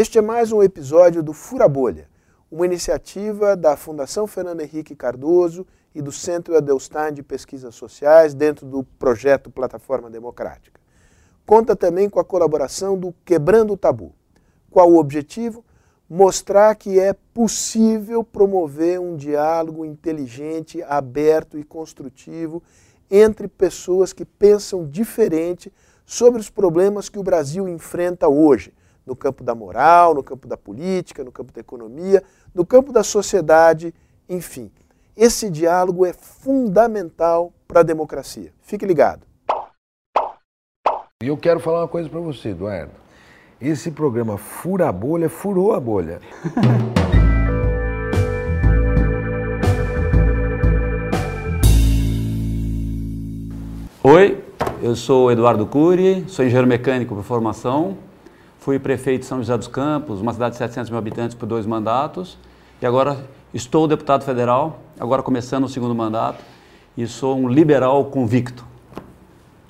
Este 0.00 0.16
é 0.16 0.22
mais 0.22 0.52
um 0.52 0.62
episódio 0.62 1.24
do 1.24 1.32
Fura 1.32 1.66
Bolha, 1.66 2.08
uma 2.52 2.64
iniciativa 2.64 3.56
da 3.56 3.76
Fundação 3.76 4.28
Fernando 4.28 4.60
Henrique 4.60 4.94
Cardoso 4.94 5.66
e 5.92 6.00
do 6.00 6.12
Centro 6.12 6.56
Adelstein 6.56 7.12
de 7.12 7.20
Pesquisas 7.20 7.74
Sociais 7.74 8.32
dentro 8.32 8.64
do 8.64 8.84
projeto 8.84 9.50
Plataforma 9.50 10.08
Democrática. 10.08 10.80
Conta 11.44 11.74
também 11.74 12.08
com 12.08 12.20
a 12.20 12.24
colaboração 12.24 12.96
do 12.96 13.12
Quebrando 13.24 13.72
o 13.72 13.76
Tabu. 13.76 14.14
Qual 14.70 14.88
o 14.88 15.00
objetivo? 15.00 15.64
Mostrar 16.08 16.76
que 16.76 17.00
é 17.00 17.12
possível 17.34 18.22
promover 18.22 19.00
um 19.00 19.16
diálogo 19.16 19.84
inteligente, 19.84 20.80
aberto 20.84 21.58
e 21.58 21.64
construtivo 21.64 22.62
entre 23.10 23.48
pessoas 23.48 24.12
que 24.12 24.24
pensam 24.24 24.88
diferente 24.88 25.72
sobre 26.06 26.40
os 26.40 26.48
problemas 26.48 27.08
que 27.08 27.18
o 27.18 27.24
Brasil 27.24 27.68
enfrenta 27.68 28.28
hoje, 28.28 28.72
no 29.08 29.16
campo 29.16 29.42
da 29.42 29.54
moral, 29.54 30.14
no 30.14 30.22
campo 30.22 30.46
da 30.46 30.56
política, 30.56 31.24
no 31.24 31.32
campo 31.32 31.50
da 31.50 31.60
economia, 31.60 32.22
no 32.54 32.64
campo 32.66 32.92
da 32.92 33.02
sociedade, 33.02 33.94
enfim. 34.28 34.70
Esse 35.16 35.50
diálogo 35.50 36.04
é 36.04 36.12
fundamental 36.12 37.52
para 37.66 37.80
a 37.80 37.82
democracia. 37.82 38.52
Fique 38.60 38.84
ligado. 38.86 39.26
E 41.22 41.26
eu 41.26 41.36
quero 41.36 41.58
falar 41.58 41.80
uma 41.80 41.88
coisa 41.88 42.08
para 42.08 42.20
você, 42.20 42.50
Eduardo. 42.50 42.92
Esse 43.60 43.90
programa 43.90 44.38
Fura 44.38 44.88
a 44.88 44.92
Bolha 44.92 45.28
furou 45.28 45.72
a 45.72 45.80
bolha. 45.80 46.20
Oi, 54.04 54.44
eu 54.80 54.94
sou 54.94 55.32
Eduardo 55.32 55.66
Cury, 55.66 56.24
sou 56.28 56.44
engenheiro 56.44 56.68
mecânico 56.68 57.16
por 57.16 57.24
formação, 57.24 57.98
fui 58.58 58.78
prefeito 58.78 59.20
de 59.20 59.26
São 59.26 59.38
José 59.38 59.56
dos 59.56 59.68
Campos, 59.68 60.20
uma 60.20 60.32
cidade 60.32 60.52
de 60.52 60.58
700 60.58 60.90
mil 60.90 60.98
habitantes 60.98 61.34
por 61.34 61.46
dois 61.46 61.66
mandatos, 61.66 62.38
e 62.80 62.86
agora 62.86 63.24
estou 63.54 63.88
deputado 63.88 64.24
federal, 64.24 64.80
agora 64.98 65.22
começando 65.22 65.64
o 65.64 65.68
segundo 65.68 65.94
mandato, 65.94 66.44
e 66.96 67.06
sou 67.06 67.38
um 67.38 67.48
liberal 67.48 68.04
convicto. 68.06 68.66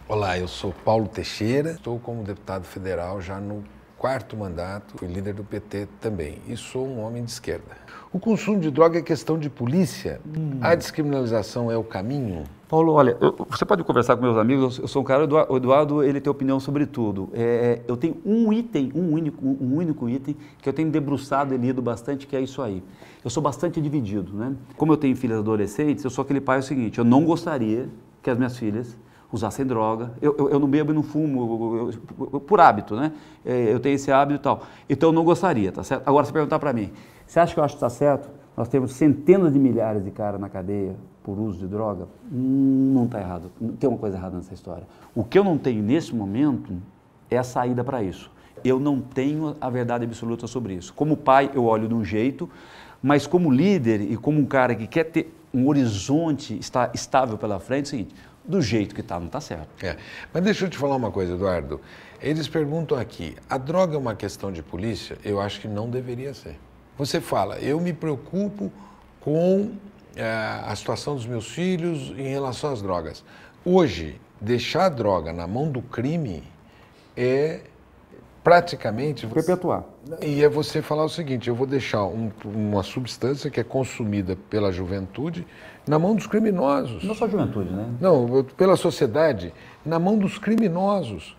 Olá, 0.09 0.39
eu 0.39 0.49
sou 0.49 0.73
Paulo 0.85 1.07
Teixeira, 1.07 1.73
estou 1.73 1.99
como 1.99 2.23
deputado 2.23 2.65
federal 2.65 3.21
já 3.21 3.39
no 3.39 3.63
quarto 3.99 4.37
mandato, 4.37 4.97
fui 4.97 5.09
líder 5.09 5.35
do 5.35 5.45
PT 5.45 5.89
também 6.01 6.39
e 6.47 6.57
sou 6.57 6.87
um 6.87 7.01
homem 7.01 7.23
de 7.25 7.31
esquerda. 7.31 7.77
O 8.11 8.19
consumo 8.19 8.59
de 8.59 8.71
droga 8.71 8.99
é 8.99 9.03
questão 9.03 9.39
de 9.39 9.51
polícia? 9.51 10.21
Hum. 10.25 10.61
A 10.63 10.75
descriminalização 10.75 11.71
é 11.71 11.77
o 11.77 11.85
caminho? 11.85 12.45
Paulo, 12.69 12.93
olha, 12.93 13.17
eu, 13.19 13.35
você 13.49 13.65
pode 13.65 13.83
conversar 13.83 14.15
com 14.15 14.23
meus 14.23 14.37
amigos, 14.37 14.79
eu 14.79 14.87
sou 14.87 15.01
um 15.01 15.05
cara, 15.05 15.27
o 15.49 15.57
Eduardo, 15.57 16.03
ele 16.05 16.21
tem 16.21 16.31
opinião 16.31 16.61
sobre 16.61 16.85
tudo. 16.85 17.31
É, 17.33 17.81
eu 17.89 17.97
tenho 17.97 18.19
um 18.27 18.53
item, 18.53 18.93
um 18.95 19.11
único, 19.15 19.43
um 19.43 19.77
único 19.77 20.07
item 20.07 20.37
que 20.61 20.69
eu 20.69 20.73
tenho 20.75 20.91
debruçado 20.91 21.55
e 21.55 21.57
lido 21.57 21.81
bastante, 21.81 22.27
que 22.27 22.37
é 22.37 22.41
isso 22.43 22.61
aí. 22.61 22.83
Eu 23.25 23.31
sou 23.31 23.43
bastante 23.43 23.81
dividido, 23.81 24.35
né? 24.35 24.55
Como 24.77 24.93
eu 24.93 24.99
tenho 24.99 25.17
filhas 25.17 25.39
adolescentes, 25.39 26.05
eu 26.05 26.11
sou 26.11 26.23
aquele 26.23 26.43
pai 26.43 26.59
é 26.59 26.61
o 26.61 26.63
seguinte, 26.63 26.99
eu 26.99 27.05
não 27.07 27.25
gostaria 27.25 27.89
que 28.23 28.29
as 28.29 28.37
minhas 28.37 28.59
filhas 28.59 28.99
usassem 29.33 29.65
droga. 29.65 30.13
Eu, 30.21 30.37
eu, 30.39 30.51
eu 30.51 30.59
não 30.59 30.69
bebo 30.69 30.93
e 30.93 30.95
não 30.95 31.03
fumo, 31.03 31.91
eu, 32.31 32.41
por 32.41 32.61
hábito, 32.61 32.95
né? 32.95 33.13
É, 33.47 33.73
eu 33.73 33.81
tenho 33.81 33.95
esse 33.95 34.13
hábito 34.13 34.41
e 34.41 34.43
tal. 34.43 34.63
Então 34.91 35.09
eu 35.09 35.13
não 35.15 35.25
gostaria, 35.25 35.73
tá 35.73 35.83
certo? 35.83 36.07
Agora, 36.07 36.27
se 36.27 36.33
perguntar 36.35 36.59
para 36.59 36.75
mim, 36.75 36.91
você 37.27 37.41
acha 37.41 37.55
que 37.55 37.61
eu 37.61 37.65
acho 37.65 37.77
que 37.77 37.79
está 37.79 37.89
certo? 37.89 38.29
Nós 38.55 38.69
temos 38.69 38.93
centenas 38.93 39.55
de 39.55 39.59
milhares 39.59 40.05
de 40.05 40.11
caras 40.11 40.39
na 40.39 40.51
cadeia 40.51 40.97
por 41.29 41.39
uso 41.39 41.59
de 41.59 41.67
droga. 41.67 42.09
Não 42.31 43.05
está 43.05 43.21
errado. 43.21 43.53
Tem 43.79 43.87
uma 43.87 43.99
coisa 43.99 44.17
errada 44.17 44.39
nessa 44.39 44.55
história. 44.55 44.85
O 45.15 45.23
que 45.23 45.39
eu 45.39 45.45
não 45.45 45.59
tenho 45.59 45.83
nesse 45.83 46.15
momento 46.15 46.73
é 47.31 47.37
a 47.37 47.43
saída 47.43 47.85
para 47.85 48.03
isso. 48.03 48.31
Eu 48.65 48.81
não 48.81 48.99
tenho 48.99 49.55
a 49.61 49.69
verdade 49.69 50.07
absoluta 50.07 50.47
sobre 50.47 50.73
isso. 50.73 50.95
Como 50.95 51.19
pai, 51.19 51.51
eu 51.53 51.67
olho 51.67 51.87
de 51.87 51.93
um 51.93 52.03
jeito, 52.03 52.49
mas 53.03 53.27
como 53.27 53.51
líder 53.51 54.01
e 54.01 54.17
como 54.17 54.41
um 54.41 54.47
cara 54.47 54.75
que 54.75 54.87
quer 54.87 55.05
ter 55.05 55.39
um 55.53 55.69
horizonte 55.69 56.59
estável 56.95 57.37
pela 57.37 57.61
frente, 57.61 57.81
é 57.81 57.89
o 57.89 57.91
seguinte, 57.91 58.15
do 58.43 58.63
jeito 58.63 58.95
que 58.95 59.03
está, 59.03 59.19
não 59.19 59.27
está 59.27 59.43
certo. 59.43 59.85
É. 59.85 59.99
Mas 60.33 60.43
deixa 60.43 60.65
eu 60.65 60.71
te 60.71 60.79
falar 60.79 60.97
uma 60.97 61.11
coisa, 61.11 61.35
Eduardo. 61.35 61.79
Eles 62.23 62.49
perguntam 62.49 62.97
aqui: 62.97 63.37
a 63.51 63.59
droga 63.59 63.97
é 63.97 63.99
uma 63.99 64.15
questão 64.15 64.51
de 64.51 64.63
polícia? 64.63 65.19
Eu 65.23 65.43
acho 65.43 65.61
que 65.61 65.69
não 65.69 65.91
deveria 65.91 66.33
ser. 66.33 66.59
Você 66.97 67.21
fala, 67.21 67.59
eu 67.59 67.79
me 67.79 67.93
preocupo 67.93 68.73
com 69.21 69.73
a 70.23 70.75
situação 70.75 71.15
dos 71.15 71.27
meus 71.27 71.49
filhos 71.49 72.11
em 72.17 72.29
relação 72.29 72.73
às 72.73 72.83
drogas. 72.83 73.25
Hoje, 73.65 74.21
deixar 74.41 74.87
a 74.87 74.89
droga 74.89 75.33
na 75.33 75.47
mão 75.47 75.71
do 75.71 75.83
crime 75.83 76.43
é 77.17 77.61
praticamente. 78.43 79.27
Perpetuar. 79.27 79.85
E 80.23 80.43
é 80.43 80.49
você 80.49 80.81
falar 80.81 81.05
o 81.05 81.09
seguinte: 81.09 81.49
eu 81.49 81.55
vou 81.55 81.67
deixar 81.67 82.05
um, 82.05 82.31
uma 82.45 82.83
substância 82.83 83.51
que 83.51 83.61
é 83.61 83.65
consumida 83.65 84.37
pela 84.49 84.73
juventude 84.73 85.47
na 85.87 85.99
mão 85.99 86.15
dos 86.15 86.27
criminosos. 86.27 87.05
Não 87.05 87.15
só 87.15 87.27
a 87.27 87.29
juventude, 87.29 87.71
né? 87.71 87.89
Não, 88.01 88.45
pela 88.57 88.77
sociedade, 88.77 89.53
na 89.85 89.99
mão 89.99 90.19
dos 90.19 90.39
criminosos. 90.39 91.37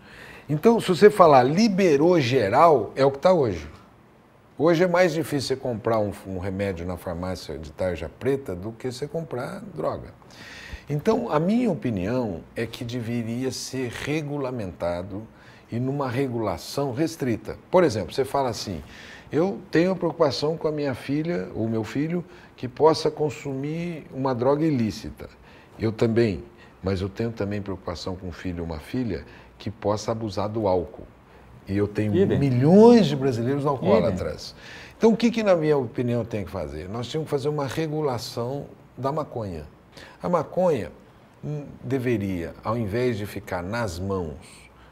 Então, 0.48 0.80
se 0.80 0.88
você 0.88 1.10
falar 1.10 1.44
liberou 1.44 2.20
geral, 2.20 2.92
é 2.96 3.04
o 3.04 3.10
que 3.10 3.18
está 3.18 3.32
hoje. 3.32 3.68
Hoje 4.62 4.84
é 4.84 4.86
mais 4.86 5.14
difícil 5.14 5.56
você 5.56 5.56
comprar 5.56 5.98
um, 6.00 6.12
um, 6.26 6.38
remédio 6.38 6.86
na 6.86 6.98
farmácia 6.98 7.56
de 7.56 7.72
tarja 7.72 8.10
preta 8.10 8.54
do 8.54 8.72
que 8.72 8.92
você 8.92 9.08
comprar 9.08 9.62
droga. 9.74 10.12
Então, 10.86 11.32
a 11.32 11.40
minha 11.40 11.70
opinião 11.70 12.42
é 12.54 12.66
que 12.66 12.84
deveria 12.84 13.50
ser 13.52 13.90
regulamentado 13.90 15.26
e 15.72 15.80
numa 15.80 16.10
regulação 16.10 16.92
restrita. 16.92 17.56
Por 17.70 17.84
exemplo, 17.84 18.12
você 18.12 18.22
fala 18.22 18.50
assim: 18.50 18.82
eu 19.32 19.58
tenho 19.70 19.96
preocupação 19.96 20.58
com 20.58 20.68
a 20.68 20.72
minha 20.72 20.94
filha 20.94 21.48
ou 21.54 21.66
meu 21.66 21.82
filho 21.82 22.22
que 22.54 22.68
possa 22.68 23.10
consumir 23.10 24.04
uma 24.12 24.34
droga 24.34 24.62
ilícita. 24.62 25.30
Eu 25.78 25.90
também, 25.90 26.44
mas 26.82 27.00
eu 27.00 27.08
tenho 27.08 27.32
também 27.32 27.62
preocupação 27.62 28.14
com 28.14 28.28
um 28.28 28.32
filho 28.32 28.58
ou 28.58 28.66
uma 28.66 28.78
filha 28.78 29.24
que 29.56 29.70
possa 29.70 30.12
abusar 30.12 30.50
do 30.50 30.68
álcool. 30.68 31.06
E 31.70 31.76
eu 31.76 31.86
tenho 31.86 32.14
Idem. 32.14 32.38
milhões 32.38 33.06
de 33.06 33.14
brasileiros 33.14 33.64
alcoólatras. 33.64 34.56
Então, 34.98 35.12
o 35.12 35.16
que, 35.16 35.30
que, 35.30 35.42
na 35.42 35.54
minha 35.54 35.78
opinião, 35.78 36.24
tem 36.24 36.44
que 36.44 36.50
fazer? 36.50 36.88
Nós 36.88 37.06
tínhamos 37.06 37.26
que 37.26 37.30
fazer 37.30 37.48
uma 37.48 37.66
regulação 37.66 38.66
da 38.98 39.12
maconha. 39.12 39.64
A 40.20 40.28
maconha 40.28 40.90
hum, 41.44 41.64
deveria, 41.82 42.52
ao 42.64 42.76
invés 42.76 43.16
de 43.16 43.24
ficar 43.24 43.62
nas 43.62 43.98
mãos 43.98 44.34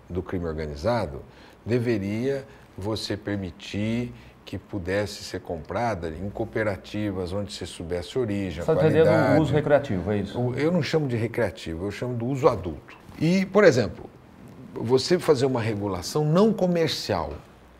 do 0.08 0.22
crime 0.22 0.46
organizado, 0.46 1.20
deveria 1.66 2.46
você 2.76 3.16
permitir 3.16 4.14
que 4.44 4.56
pudesse 4.56 5.24
ser 5.24 5.40
comprada 5.40 6.08
em 6.08 6.30
cooperativas 6.30 7.32
onde 7.34 7.52
se 7.52 7.66
soubesse 7.66 8.16
a 8.16 8.20
origem, 8.20 8.62
Você 8.62 8.70
a 8.70 8.74
qualidade. 8.74 9.08
Você 9.08 9.34
do 9.34 9.42
uso 9.42 9.52
recreativo, 9.52 10.10
é 10.10 10.18
isso? 10.18 10.54
Eu 10.56 10.72
não 10.72 10.82
chamo 10.82 11.06
de 11.06 11.16
recreativo, 11.16 11.84
eu 11.84 11.90
chamo 11.90 12.14
do 12.14 12.24
uso 12.24 12.48
adulto. 12.48 12.96
E, 13.20 13.44
por 13.44 13.64
exemplo, 13.64 14.08
você 14.80 15.18
fazer 15.18 15.46
uma 15.46 15.60
regulação 15.60 16.24
não 16.24 16.52
comercial, 16.52 17.32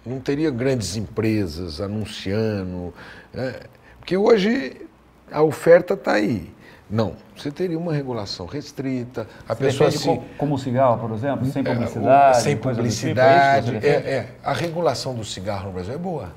não 0.04 0.20
teria 0.20 0.50
grandes 0.50 0.96
empresas 0.96 1.80
anunciando, 1.80 2.92
né? 3.32 3.60
porque 3.98 4.16
hoje 4.16 4.86
a 5.30 5.42
oferta 5.42 5.94
está 5.94 6.12
aí. 6.12 6.50
Não, 6.90 7.12
você 7.36 7.50
teria 7.50 7.78
uma 7.78 7.92
regulação 7.92 8.46
restrita. 8.46 9.26
A 9.46 9.54
você 9.54 9.64
pessoa 9.64 9.90
se... 9.90 10.20
como 10.38 10.54
o 10.54 10.58
cigarro, 10.58 10.98
por 10.98 11.14
exemplo, 11.14 11.44
sem 11.46 11.60
é, 11.60 11.74
publicidade. 11.74 12.38
É, 12.38 12.40
sem 12.40 12.56
publicidade. 12.56 13.72
Tipo, 13.72 13.86
é, 13.86 13.90
é, 13.90 14.28
a 14.42 14.54
regulação 14.54 15.14
do 15.14 15.22
cigarro 15.22 15.66
no 15.66 15.72
Brasil 15.72 15.92
é 15.92 15.98
boa. 15.98 16.32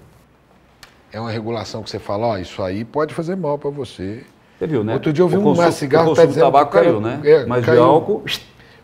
É 1.13 1.19
uma 1.19 1.31
regulação 1.31 1.81
que 1.81 1.89
você 1.89 1.99
fala, 1.99 2.27
ó, 2.27 2.33
oh, 2.33 2.37
isso 2.37 2.61
aí 2.61 2.83
pode 2.83 3.13
fazer 3.13 3.37
mal 3.37 3.57
para 3.57 3.69
você. 3.69 4.25
Você 4.59 4.67
viu, 4.67 4.83
né? 4.83 4.93
Outro 4.93 5.11
dia 5.13 5.23
eu 5.23 5.29
vi 5.29 5.37
um 5.37 5.71
cigarro 5.71 6.07
que 6.07 6.11
está 6.11 6.25
dizendo 6.25 6.43
tabaco 6.43 6.71
cara, 6.71 6.85
caiu, 6.85 7.01
né? 7.01 7.19
É, 7.23 7.45
Mas 7.45 7.65
caiu, 7.65 7.81
de 7.81 7.87
álcool 7.87 8.23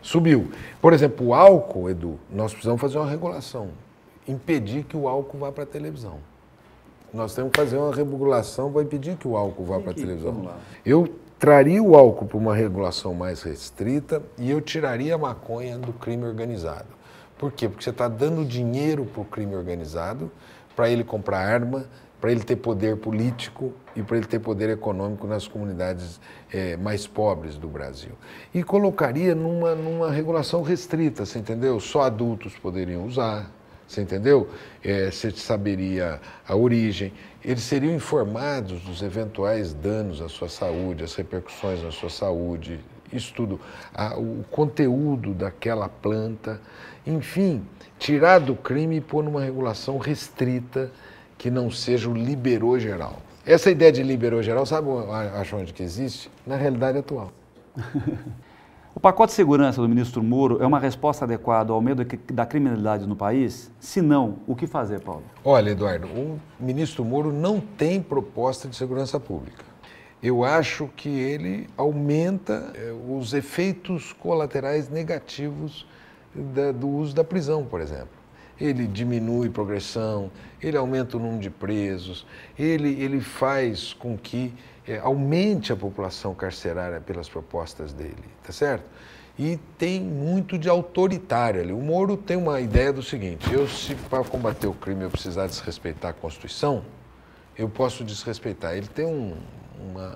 subiu. 0.02 0.50
Por 0.80 0.92
exemplo, 0.92 1.28
o 1.28 1.34
álcool, 1.34 1.90
Edu, 1.90 2.18
nós 2.30 2.52
precisamos 2.52 2.80
fazer 2.80 2.98
uma 2.98 3.08
regulação, 3.08 3.68
impedir 4.26 4.84
que 4.84 4.96
o 4.96 5.08
álcool 5.08 5.38
vá 5.38 5.52
para 5.52 5.64
a 5.64 5.66
televisão. 5.66 6.18
Nós 7.12 7.34
temos 7.34 7.52
que 7.52 7.58
fazer 7.58 7.78
uma 7.78 7.94
regulação 7.94 8.70
para 8.70 8.82
impedir 8.82 9.16
que 9.16 9.26
o 9.26 9.36
álcool 9.36 9.64
vá 9.64 9.80
para 9.80 9.92
a 9.92 9.94
televisão. 9.94 10.50
Eu 10.84 11.08
traria 11.38 11.82
o 11.82 11.96
álcool 11.96 12.26
para 12.26 12.36
uma 12.36 12.54
regulação 12.54 13.14
mais 13.14 13.42
restrita 13.42 14.22
e 14.36 14.50
eu 14.50 14.60
tiraria 14.60 15.14
a 15.14 15.18
maconha 15.18 15.78
do 15.78 15.92
crime 15.92 16.24
organizado. 16.24 16.86
Por 17.38 17.52
quê? 17.52 17.68
Porque 17.68 17.84
você 17.84 17.90
está 17.90 18.08
dando 18.08 18.44
dinheiro 18.44 19.06
para 19.06 19.22
o 19.22 19.24
crime 19.24 19.54
organizado, 19.54 20.30
para 20.74 20.90
ele 20.90 21.04
comprar 21.04 21.38
arma, 21.38 21.86
para 22.20 22.32
ele 22.32 22.42
ter 22.42 22.56
poder 22.56 22.96
político 22.96 23.72
e 23.94 24.02
para 24.02 24.16
ele 24.16 24.26
ter 24.26 24.40
poder 24.40 24.70
econômico 24.70 25.26
nas 25.26 25.46
comunidades 25.46 26.20
é, 26.52 26.76
mais 26.76 27.06
pobres 27.06 27.56
do 27.56 27.68
Brasil. 27.68 28.12
E 28.52 28.62
colocaria 28.62 29.34
numa, 29.34 29.74
numa 29.74 30.10
regulação 30.10 30.62
restrita, 30.62 31.24
você 31.24 31.38
entendeu? 31.38 31.78
Só 31.78 32.02
adultos 32.02 32.56
poderiam 32.56 33.04
usar, 33.06 33.50
você 33.86 34.02
entendeu? 34.02 34.48
É, 34.82 35.10
você 35.10 35.30
saberia 35.30 36.20
a 36.46 36.56
origem, 36.56 37.12
eles 37.44 37.62
seriam 37.62 37.94
informados 37.94 38.82
dos 38.82 39.00
eventuais 39.00 39.72
danos 39.72 40.20
à 40.20 40.28
sua 40.28 40.48
saúde, 40.48 41.04
as 41.04 41.14
repercussões 41.14 41.82
na 41.82 41.92
sua 41.92 42.10
saúde 42.10 42.80
Isso 43.12 43.32
tudo. 43.32 43.58
o 44.18 44.44
conteúdo 44.50 45.32
daquela 45.32 45.88
planta, 45.88 46.60
enfim, 47.06 47.64
tirar 47.98 48.38
do 48.38 48.54
crime 48.54 48.96
e 48.96 49.00
pôr 49.00 49.24
numa 49.24 49.40
regulação 49.40 49.96
restrita 49.96 50.90
que 51.38 51.50
não 51.50 51.70
seja 51.70 52.10
o 52.10 52.12
liberou 52.12 52.78
geral. 52.78 53.22
Essa 53.46 53.70
ideia 53.70 53.90
de 53.90 54.02
liberou 54.02 54.42
geral, 54.42 54.66
sabe 54.66 54.88
acho 55.34 55.56
onde 55.56 55.72
que 55.72 55.82
existe? 55.82 56.30
Na 56.46 56.56
realidade 56.56 56.98
atual. 56.98 57.32
o 58.94 59.00
pacote 59.00 59.30
de 59.30 59.36
segurança 59.36 59.80
do 59.80 59.88
ministro 59.88 60.22
Moro 60.22 60.62
é 60.62 60.66
uma 60.66 60.80
resposta 60.80 61.24
adequada 61.24 61.72
ao 61.72 61.80
medo 61.80 62.04
da 62.32 62.44
criminalidade 62.44 63.06
no 63.06 63.16
país? 63.16 63.70
Se 63.78 64.02
não, 64.02 64.40
o 64.46 64.54
que 64.54 64.66
fazer, 64.66 65.00
Paulo? 65.00 65.22
Olha, 65.44 65.70
Eduardo, 65.70 66.08
o 66.08 66.38
ministro 66.60 67.04
Moro 67.04 67.32
não 67.32 67.60
tem 67.60 68.02
proposta 68.02 68.68
de 68.68 68.76
segurança 68.76 69.18
pública. 69.18 69.64
Eu 70.20 70.44
acho 70.44 70.90
que 70.96 71.08
ele 71.08 71.68
aumenta 71.76 72.72
eh, 72.74 72.92
os 73.08 73.32
efeitos 73.32 74.12
colaterais 74.12 74.88
negativos 74.88 75.86
da, 76.34 76.72
do 76.72 76.88
uso 76.88 77.14
da 77.14 77.22
prisão, 77.22 77.64
por 77.64 77.80
exemplo. 77.80 78.17
Ele 78.60 78.86
diminui 78.86 79.48
progressão, 79.48 80.30
ele 80.60 80.76
aumenta 80.76 81.16
o 81.16 81.20
número 81.20 81.40
de 81.40 81.50
presos, 81.50 82.26
ele, 82.58 83.00
ele 83.00 83.20
faz 83.20 83.92
com 83.92 84.16
que 84.16 84.52
é, 84.86 84.98
aumente 84.98 85.72
a 85.72 85.76
população 85.76 86.34
carcerária 86.34 87.00
pelas 87.00 87.28
propostas 87.28 87.92
dele, 87.92 88.24
tá 88.42 88.52
certo? 88.52 88.84
E 89.38 89.56
tem 89.78 90.00
muito 90.00 90.58
de 90.58 90.68
autoritário 90.68 91.60
ali. 91.60 91.72
O 91.72 91.78
Moro 91.78 92.16
tem 92.16 92.36
uma 92.36 92.60
ideia 92.60 92.92
do 92.92 93.02
seguinte: 93.02 93.52
eu, 93.52 93.68
se 93.68 93.94
para 93.94 94.24
combater 94.24 94.66
o 94.66 94.72
crime 94.72 95.04
eu 95.04 95.10
precisar 95.10 95.46
desrespeitar 95.46 96.10
a 96.10 96.14
Constituição, 96.14 96.82
eu 97.56 97.68
posso 97.68 98.02
desrespeitar. 98.02 98.76
Ele 98.76 98.88
tem 98.88 99.06
um, 99.06 99.36
uma, 99.78 100.12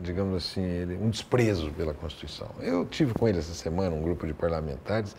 digamos 0.00 0.36
assim, 0.36 0.62
ele, 0.62 0.96
um 0.96 1.10
desprezo 1.10 1.72
pela 1.72 1.92
Constituição. 1.92 2.48
Eu 2.60 2.84
tive 2.84 3.12
com 3.12 3.26
ele 3.26 3.38
essa 3.38 3.54
semana 3.54 3.96
um 3.96 4.02
grupo 4.02 4.24
de 4.24 4.34
parlamentares 4.34 5.16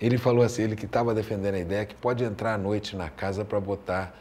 ele 0.00 0.16
falou 0.16 0.42
assim, 0.42 0.62
ele 0.62 0.76
que 0.76 0.86
estava 0.86 1.14
defendendo 1.14 1.54
a 1.54 1.58
ideia 1.58 1.84
que 1.84 1.94
pode 1.94 2.24
entrar 2.24 2.54
à 2.54 2.58
noite 2.58 2.96
na 2.96 3.10
casa 3.10 3.44
para 3.44 3.60
botar, 3.60 4.14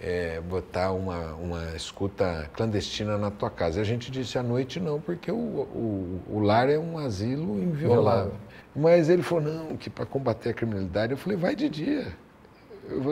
é, 0.00 0.40
botar 0.40 0.92
uma, 0.92 1.34
uma 1.34 1.76
escuta 1.76 2.48
clandestina 2.54 3.18
na 3.18 3.30
tua 3.30 3.50
casa. 3.50 3.78
E 3.78 3.82
a 3.82 3.84
gente 3.84 4.10
disse 4.10 4.38
à 4.38 4.42
noite 4.42 4.78
não, 4.78 5.00
porque 5.00 5.32
o, 5.32 5.34
o, 5.34 6.22
o 6.28 6.40
lar 6.40 6.70
é 6.70 6.78
um 6.78 6.98
asilo 6.98 7.60
inviolável. 7.60 8.34
Mas 8.76 9.08
ele 9.08 9.22
falou, 9.22 9.44
não, 9.44 9.76
que 9.76 9.90
para 9.90 10.06
combater 10.06 10.50
a 10.50 10.54
criminalidade, 10.54 11.12
eu 11.12 11.18
falei, 11.18 11.36
vai 11.36 11.56
de 11.56 11.68
dia. 11.68 12.23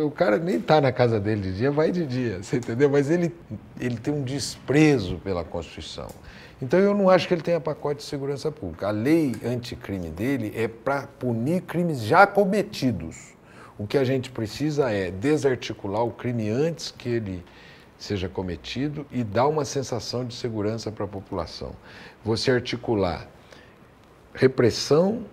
O 0.05 0.11
cara 0.11 0.39
nem 0.39 0.57
está 0.57 0.81
na 0.81 0.93
casa 0.93 1.19
dele 1.19 1.41
de 1.41 1.57
dia, 1.57 1.71
vai 1.71 1.91
de 1.91 2.07
dia, 2.07 2.43
você 2.43 2.57
entendeu? 2.57 2.91
Mas 2.91 3.11
ele, 3.11 3.35
ele 3.81 3.97
tem 3.97 4.13
um 4.13 4.23
desprezo 4.23 5.17
pela 5.19 5.43
Constituição. 5.43 6.09
Então 6.61 6.79
eu 6.79 6.95
não 6.95 7.09
acho 7.09 7.27
que 7.27 7.35
ele 7.35 7.43
tenha 7.43 7.61
pacote 7.61 7.99
de 8.01 8.05
segurança 8.05 8.53
pública. 8.53 8.89
A 8.89 8.91
lei 8.91 9.35
anticrime 9.45 10.11
dele 10.11 10.53
é 10.55 10.69
para 10.69 11.07
punir 11.07 11.63
crimes 11.63 12.03
já 12.03 12.27
cometidos. 12.27 13.33
O 13.79 13.87
que 13.87 13.99
a 13.99 14.05
gente 14.05 14.31
precisa 14.31 14.91
é 14.91 15.11
desarticular 15.11 16.05
o 16.05 16.11
crime 16.13 16.51
antes 16.51 16.91
que 16.91 17.09
ele 17.09 17.45
seja 17.99 18.29
cometido 18.29 19.07
e 19.11 19.25
dar 19.25 19.49
uma 19.49 19.65
sensação 19.65 20.25
de 20.25 20.35
segurança 20.35 20.93
para 20.93 21.05
a 21.05 21.09
população. 21.09 21.73
Você 22.25 22.51
articular 22.51 23.29
repressão, 24.35 25.25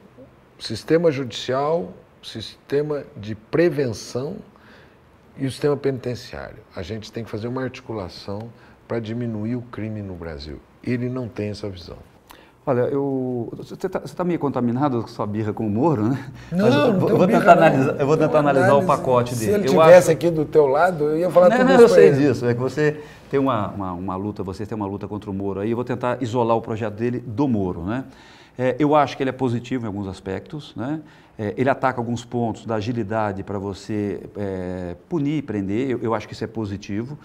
sistema 0.59 1.11
judicial, 1.11 1.93
sistema 2.21 3.03
de 3.15 3.35
prevenção 3.35 4.37
e 5.37 5.45
o 5.45 5.51
sistema 5.51 5.77
penitenciário. 5.77 6.57
A 6.75 6.81
gente 6.81 7.11
tem 7.11 7.23
que 7.23 7.29
fazer 7.29 7.47
uma 7.47 7.63
articulação 7.63 8.49
para 8.87 8.99
diminuir 8.99 9.55
o 9.55 9.61
crime 9.61 10.01
no 10.01 10.15
Brasil. 10.15 10.59
Ele 10.83 11.07
não 11.09 11.27
tem 11.27 11.49
essa 11.49 11.69
visão. 11.69 11.97
Olha, 12.65 12.81
eu, 12.81 13.51
você 13.57 13.73
está 13.73 13.99
tá 13.99 14.23
meio 14.23 14.37
contaminado 14.37 15.01
com 15.01 15.07
sua 15.07 15.25
birra 15.25 15.51
com 15.51 15.65
o 15.65 15.69
Moro, 15.69 16.03
né? 16.03 16.31
Não, 16.51 16.65
Mas 16.65 16.75
eu, 16.75 16.93
não 16.93 17.09
eu 17.09 17.17
vou 17.17 17.27
tentar 17.27 17.53
analisar, 17.53 17.95
eu 17.99 18.05
vou 18.05 18.17
tentar 18.17 18.39
analisar 18.39 18.73
o 18.75 18.85
pacote 18.85 19.33
dele. 19.33 19.51
Se 19.51 19.57
ele 19.57 19.65
estivesse 19.65 20.11
aqui 20.11 20.29
do 20.29 20.45
teu 20.45 20.67
lado, 20.67 21.05
eu 21.05 21.17
ia 21.17 21.31
falar 21.31 21.49
não, 21.49 21.57
tudo 21.57 21.67
não, 21.67 21.73
isso. 21.73 21.83
Eu 21.83 21.89
sei 21.89 22.11
disso, 22.11 22.45
é 22.45 22.53
que 22.53 22.59
você 22.59 23.01
tem 23.31 23.39
uma, 23.39 23.69
uma, 23.69 23.93
uma, 23.93 24.15
luta, 24.15 24.43
vocês 24.43 24.69
têm 24.69 24.75
uma 24.75 24.85
luta 24.85 25.07
contra 25.07 25.31
o 25.31 25.33
Moro 25.33 25.61
aí, 25.61 25.71
eu 25.71 25.75
vou 25.75 25.85
tentar 25.85 26.21
isolar 26.21 26.55
o 26.55 26.61
projeto 26.61 26.93
dele 26.93 27.19
do 27.25 27.47
Moro, 27.47 27.83
né? 27.83 28.03
É, 28.55 28.75
eu 28.77 28.93
acho 28.93 29.17
que 29.17 29.23
ele 29.23 29.29
é 29.29 29.33
positivo 29.33 29.85
em 29.85 29.87
alguns 29.87 30.07
aspectos, 30.07 30.75
né? 30.75 30.99
É, 31.41 31.53
ele 31.55 31.69
ataca 31.69 32.01
alguns 32.01 32.25
pontos 32.25 32.65
da 32.65 32.75
agilidade 32.75 33.43
para 33.43 33.57
você 33.57 34.19
é, 34.35 34.97
punir 35.07 35.37
e 35.37 35.41
prender, 35.41 35.89
eu, 35.89 35.99
eu 35.99 36.13
acho 36.13 36.27
que 36.27 36.33
isso 36.33 36.43
é 36.43 36.47
positivo. 36.47 37.17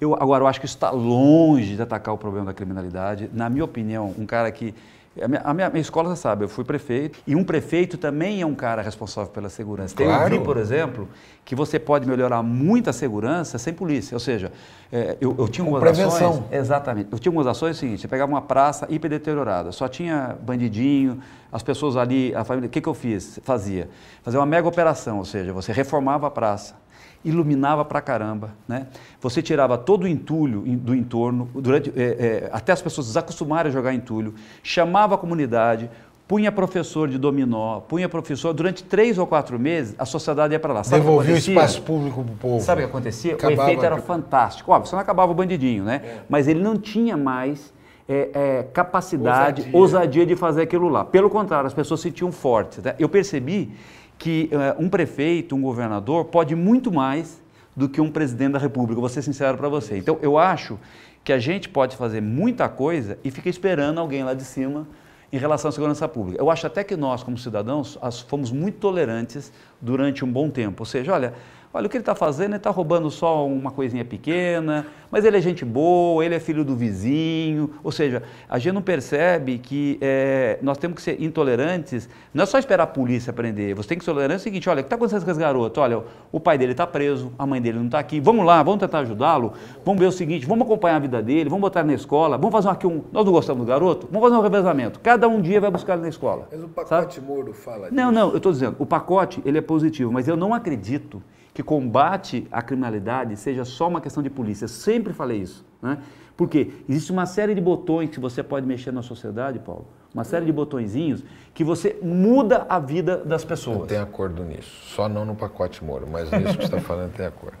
Eu, 0.00 0.12
agora, 0.14 0.42
eu 0.42 0.48
acho 0.48 0.58
que 0.58 0.66
isso 0.66 0.74
está 0.74 0.90
longe 0.90 1.76
de 1.76 1.82
atacar 1.82 2.12
o 2.12 2.18
problema 2.18 2.46
da 2.46 2.52
criminalidade. 2.52 3.30
Na 3.32 3.48
minha 3.48 3.64
opinião, 3.64 4.12
um 4.18 4.26
cara 4.26 4.50
que. 4.50 4.74
A 5.20 5.26
minha, 5.26 5.40
a 5.42 5.52
minha, 5.52 5.68
minha, 5.70 5.80
escola, 5.80 6.08
você 6.14 6.22
sabe, 6.22 6.44
eu 6.44 6.48
fui 6.48 6.62
prefeito, 6.62 7.18
e 7.26 7.34
um 7.34 7.42
prefeito 7.42 7.98
também 7.98 8.42
é 8.42 8.46
um 8.46 8.54
cara 8.54 8.80
responsável 8.80 9.32
pela 9.32 9.48
segurança. 9.48 9.94
Claro. 9.96 10.32
Eu 10.32 10.38
vi, 10.38 10.44
por 10.44 10.56
exemplo, 10.56 11.08
que 11.44 11.52
você 11.56 11.80
pode 11.80 12.06
melhorar 12.06 12.44
muito 12.44 12.88
a 12.88 12.92
segurança 12.92 13.58
sem 13.58 13.74
polícia. 13.74 14.14
Ou 14.14 14.20
seja, 14.20 14.52
é, 14.92 15.16
eu, 15.20 15.34
eu, 15.36 15.48
tinha 15.48 15.64
algumas 15.64 15.82
prevenção. 15.82 16.30
ações. 16.30 16.52
Exatamente. 16.52 17.08
Eu 17.10 17.18
tinha 17.18 17.30
algumas 17.30 17.48
ações 17.48 17.70
é 17.70 17.72
o 17.72 17.74
seguinte: 17.74 18.02
você 18.02 18.08
pegava 18.08 18.30
uma 18.30 18.40
praça 18.40 18.86
hiper 18.88 19.10
deteriorada, 19.10 19.72
só 19.72 19.88
tinha 19.88 20.36
bandidinho, 20.40 21.20
as 21.50 21.62
pessoas 21.62 21.96
ali, 21.96 22.32
a 22.32 22.44
família. 22.44 22.68
O 22.68 22.70
que, 22.70 22.80
que 22.80 22.88
eu 22.88 22.94
fiz? 22.94 23.40
Fazia? 23.42 23.90
Fazia 24.22 24.38
uma 24.38 24.46
mega 24.46 24.68
operação, 24.68 25.18
ou 25.18 25.24
seja, 25.24 25.52
você 25.52 25.72
reformava 25.72 26.28
a 26.28 26.30
praça 26.30 26.76
iluminava 27.24 27.84
pra 27.84 28.00
caramba, 28.00 28.50
né? 28.66 28.86
Você 29.20 29.42
tirava 29.42 29.76
todo 29.76 30.04
o 30.04 30.08
entulho 30.08 30.62
do 30.62 30.94
entorno, 30.94 31.48
durante, 31.54 31.92
é, 31.96 32.02
é, 32.02 32.50
até 32.52 32.72
as 32.72 32.80
pessoas 32.80 33.08
desacostumarem 33.08 33.70
a 33.70 33.72
jogar 33.72 33.92
entulho, 33.92 34.34
chamava 34.62 35.14
a 35.14 35.18
comunidade, 35.18 35.90
punha 36.26 36.50
professor 36.50 37.08
de 37.08 37.18
dominó, 37.18 37.80
punha 37.80 38.08
professor, 38.08 38.52
durante 38.52 38.84
três 38.84 39.18
ou 39.18 39.26
quatro 39.26 39.58
meses, 39.58 39.94
a 39.98 40.04
sociedade 40.06 40.54
ia 40.54 40.60
para 40.60 40.72
lá. 40.72 40.84
Sabe 40.84 41.02
Devolvia 41.02 41.34
o 41.34 41.38
espaço 41.38 41.82
público 41.82 42.22
para 42.22 42.32
o 42.32 42.36
povo. 42.36 42.60
Sabe 42.60 42.82
o 42.82 42.84
que 42.84 42.90
acontecia? 42.90 43.34
Acabava 43.34 43.60
o 43.60 43.64
efeito 43.64 43.84
era 43.84 43.96
fantástico. 43.98 44.70
Óbvio, 44.70 44.88
você 44.88 44.94
não 44.94 45.02
acabava 45.02 45.32
o 45.32 45.34
bandidinho, 45.34 45.84
né? 45.84 46.00
É. 46.04 46.18
Mas 46.28 46.48
ele 46.48 46.62
não 46.62 46.76
tinha 46.78 47.16
mais 47.16 47.72
é, 48.08 48.30
é, 48.32 48.62
capacidade, 48.72 49.62
ousadia. 49.62 49.78
ousadia. 49.78 50.26
de 50.26 50.36
fazer 50.36 50.62
aquilo 50.62 50.88
lá. 50.88 51.04
Pelo 51.04 51.28
contrário, 51.28 51.66
as 51.66 51.74
pessoas 51.74 52.00
se 52.00 52.08
sentiam 52.08 52.32
fortes. 52.32 52.82
Né? 52.82 52.94
Eu 52.98 53.08
percebi 53.08 53.72
que 54.20 54.50
uh, 54.52 54.80
um 54.80 54.90
prefeito, 54.90 55.56
um 55.56 55.62
governador, 55.62 56.26
pode 56.26 56.54
muito 56.54 56.92
mais 56.92 57.42
do 57.74 57.88
que 57.88 58.02
um 58.02 58.10
presidente 58.10 58.52
da 58.52 58.58
República, 58.58 59.00
vou 59.00 59.08
ser 59.08 59.22
sincero 59.22 59.56
para 59.56 59.66
você. 59.66 59.96
Então, 59.96 60.18
eu 60.20 60.36
acho 60.36 60.78
que 61.24 61.32
a 61.32 61.38
gente 61.38 61.70
pode 61.70 61.96
fazer 61.96 62.20
muita 62.20 62.68
coisa 62.68 63.18
e 63.24 63.30
fica 63.30 63.48
esperando 63.48 63.98
alguém 63.98 64.22
lá 64.22 64.34
de 64.34 64.44
cima 64.44 64.86
em 65.32 65.38
relação 65.38 65.70
à 65.70 65.72
segurança 65.72 66.06
pública. 66.06 66.38
Eu 66.38 66.50
acho 66.50 66.66
até 66.66 66.84
que 66.84 66.96
nós, 66.96 67.22
como 67.22 67.38
cidadãos, 67.38 67.98
fomos 68.28 68.52
muito 68.52 68.78
tolerantes 68.78 69.50
durante 69.80 70.22
um 70.22 70.30
bom 70.30 70.50
tempo. 70.50 70.82
Ou 70.82 70.86
seja, 70.86 71.14
olha, 71.14 71.32
Olha, 71.72 71.86
o 71.86 71.88
que 71.88 71.96
ele 71.96 72.02
está 72.02 72.16
fazendo, 72.16 72.50
ele 72.50 72.56
está 72.56 72.68
roubando 72.68 73.08
só 73.12 73.46
uma 73.46 73.70
coisinha 73.70 74.04
pequena, 74.04 74.84
mas 75.08 75.24
ele 75.24 75.36
é 75.36 75.40
gente 75.40 75.64
boa, 75.64 76.24
ele 76.24 76.34
é 76.34 76.40
filho 76.40 76.64
do 76.64 76.74
vizinho. 76.74 77.70
Ou 77.84 77.92
seja, 77.92 78.24
a 78.48 78.58
gente 78.58 78.74
não 78.74 78.82
percebe 78.82 79.56
que 79.56 79.96
é, 80.00 80.58
nós 80.62 80.76
temos 80.78 80.96
que 80.96 81.02
ser 81.02 81.22
intolerantes. 81.22 82.08
Não 82.34 82.42
é 82.42 82.46
só 82.46 82.58
esperar 82.58 82.82
a 82.82 82.86
polícia 82.88 83.32
prender. 83.32 83.72
Você 83.76 83.90
tem 83.90 83.98
que 83.98 84.04
ser 84.04 84.10
tolerante 84.10 84.34
é 84.34 84.36
o 84.38 84.40
seguinte: 84.40 84.68
olha, 84.68 84.80
o 84.80 84.82
que 84.82 84.86
está 84.88 84.96
acontecendo 84.96 85.24
com 85.24 85.30
esse 85.30 85.38
garoto? 85.38 85.80
Olha, 85.80 86.02
o 86.32 86.40
pai 86.40 86.58
dele 86.58 86.72
está 86.72 86.88
preso, 86.88 87.32
a 87.38 87.46
mãe 87.46 87.62
dele 87.62 87.78
não 87.78 87.86
está 87.86 88.00
aqui. 88.00 88.18
Vamos 88.18 88.44
lá, 88.44 88.60
vamos 88.64 88.80
tentar 88.80 88.98
ajudá-lo. 88.98 89.52
Vamos 89.84 90.00
ver 90.00 90.08
o 90.08 90.12
seguinte: 90.12 90.46
vamos 90.46 90.66
acompanhar 90.66 90.96
a 90.96 90.98
vida 91.00 91.22
dele, 91.22 91.48
vamos 91.48 91.62
botar 91.62 91.80
ele 91.80 91.90
na 91.90 91.94
escola, 91.94 92.36
vamos 92.36 92.50
fazer 92.50 92.68
aqui 92.68 92.86
um. 92.88 93.04
Nós 93.12 93.24
não 93.24 93.30
gostamos 93.30 93.64
do 93.64 93.68
garoto? 93.68 94.08
Vamos 94.10 94.28
fazer 94.28 94.40
um 94.40 94.42
revezamento. 94.42 94.98
Cada 94.98 95.28
um 95.28 95.40
dia 95.40 95.60
vai 95.60 95.70
buscar 95.70 95.92
ele 95.92 96.02
na 96.02 96.08
escola. 96.08 96.48
Mas 96.50 96.64
o 96.64 96.68
pacote 96.68 97.14
sabe? 97.14 97.26
Moro 97.28 97.52
fala 97.52 97.82
disso. 97.82 97.94
Não, 97.94 98.10
não, 98.10 98.30
eu 98.30 98.38
estou 98.38 98.50
dizendo, 98.50 98.74
o 98.80 98.84
pacote 98.84 99.40
ele 99.44 99.58
é 99.58 99.62
positivo, 99.62 100.10
mas 100.10 100.26
eu 100.26 100.36
não 100.36 100.52
acredito 100.52 101.22
que 101.52 101.62
combate 101.62 102.46
à 102.50 102.62
criminalidade 102.62 103.36
seja 103.36 103.64
só 103.64 103.88
uma 103.88 104.00
questão 104.00 104.22
de 104.22 104.30
polícia. 104.30 104.64
Eu 104.64 104.68
sempre 104.68 105.12
falei 105.12 105.38
isso. 105.38 105.64
Né? 105.82 105.98
Porque 106.36 106.72
existe 106.88 107.12
uma 107.12 107.26
série 107.26 107.54
de 107.54 107.60
botões 107.60 108.10
que 108.10 108.20
você 108.20 108.42
pode 108.42 108.66
mexer 108.66 108.92
na 108.92 109.02
sociedade, 109.02 109.58
Paulo. 109.58 109.86
Uma 110.12 110.24
série 110.24 110.44
de 110.44 110.52
botõezinhos 110.52 111.22
que 111.54 111.62
você 111.62 111.98
muda 112.02 112.66
a 112.68 112.78
vida 112.78 113.18
das 113.18 113.44
pessoas. 113.44 113.80
Eu 113.80 113.86
tenho 113.86 114.02
acordo 114.02 114.42
nisso. 114.42 114.70
Só 114.94 115.08
não 115.08 115.24
no 115.24 115.34
pacote 115.34 115.84
Moro, 115.84 116.06
mas 116.10 116.30
nisso 116.30 116.56
que 116.56 116.66
você 116.66 116.76
está 116.76 116.80
falando 116.80 117.12
tem 117.12 117.26
acordo. 117.26 117.58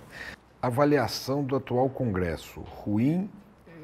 Avaliação 0.60 1.44
do 1.44 1.56
atual 1.56 1.88
Congresso: 1.88 2.60
ruim, 2.60 3.30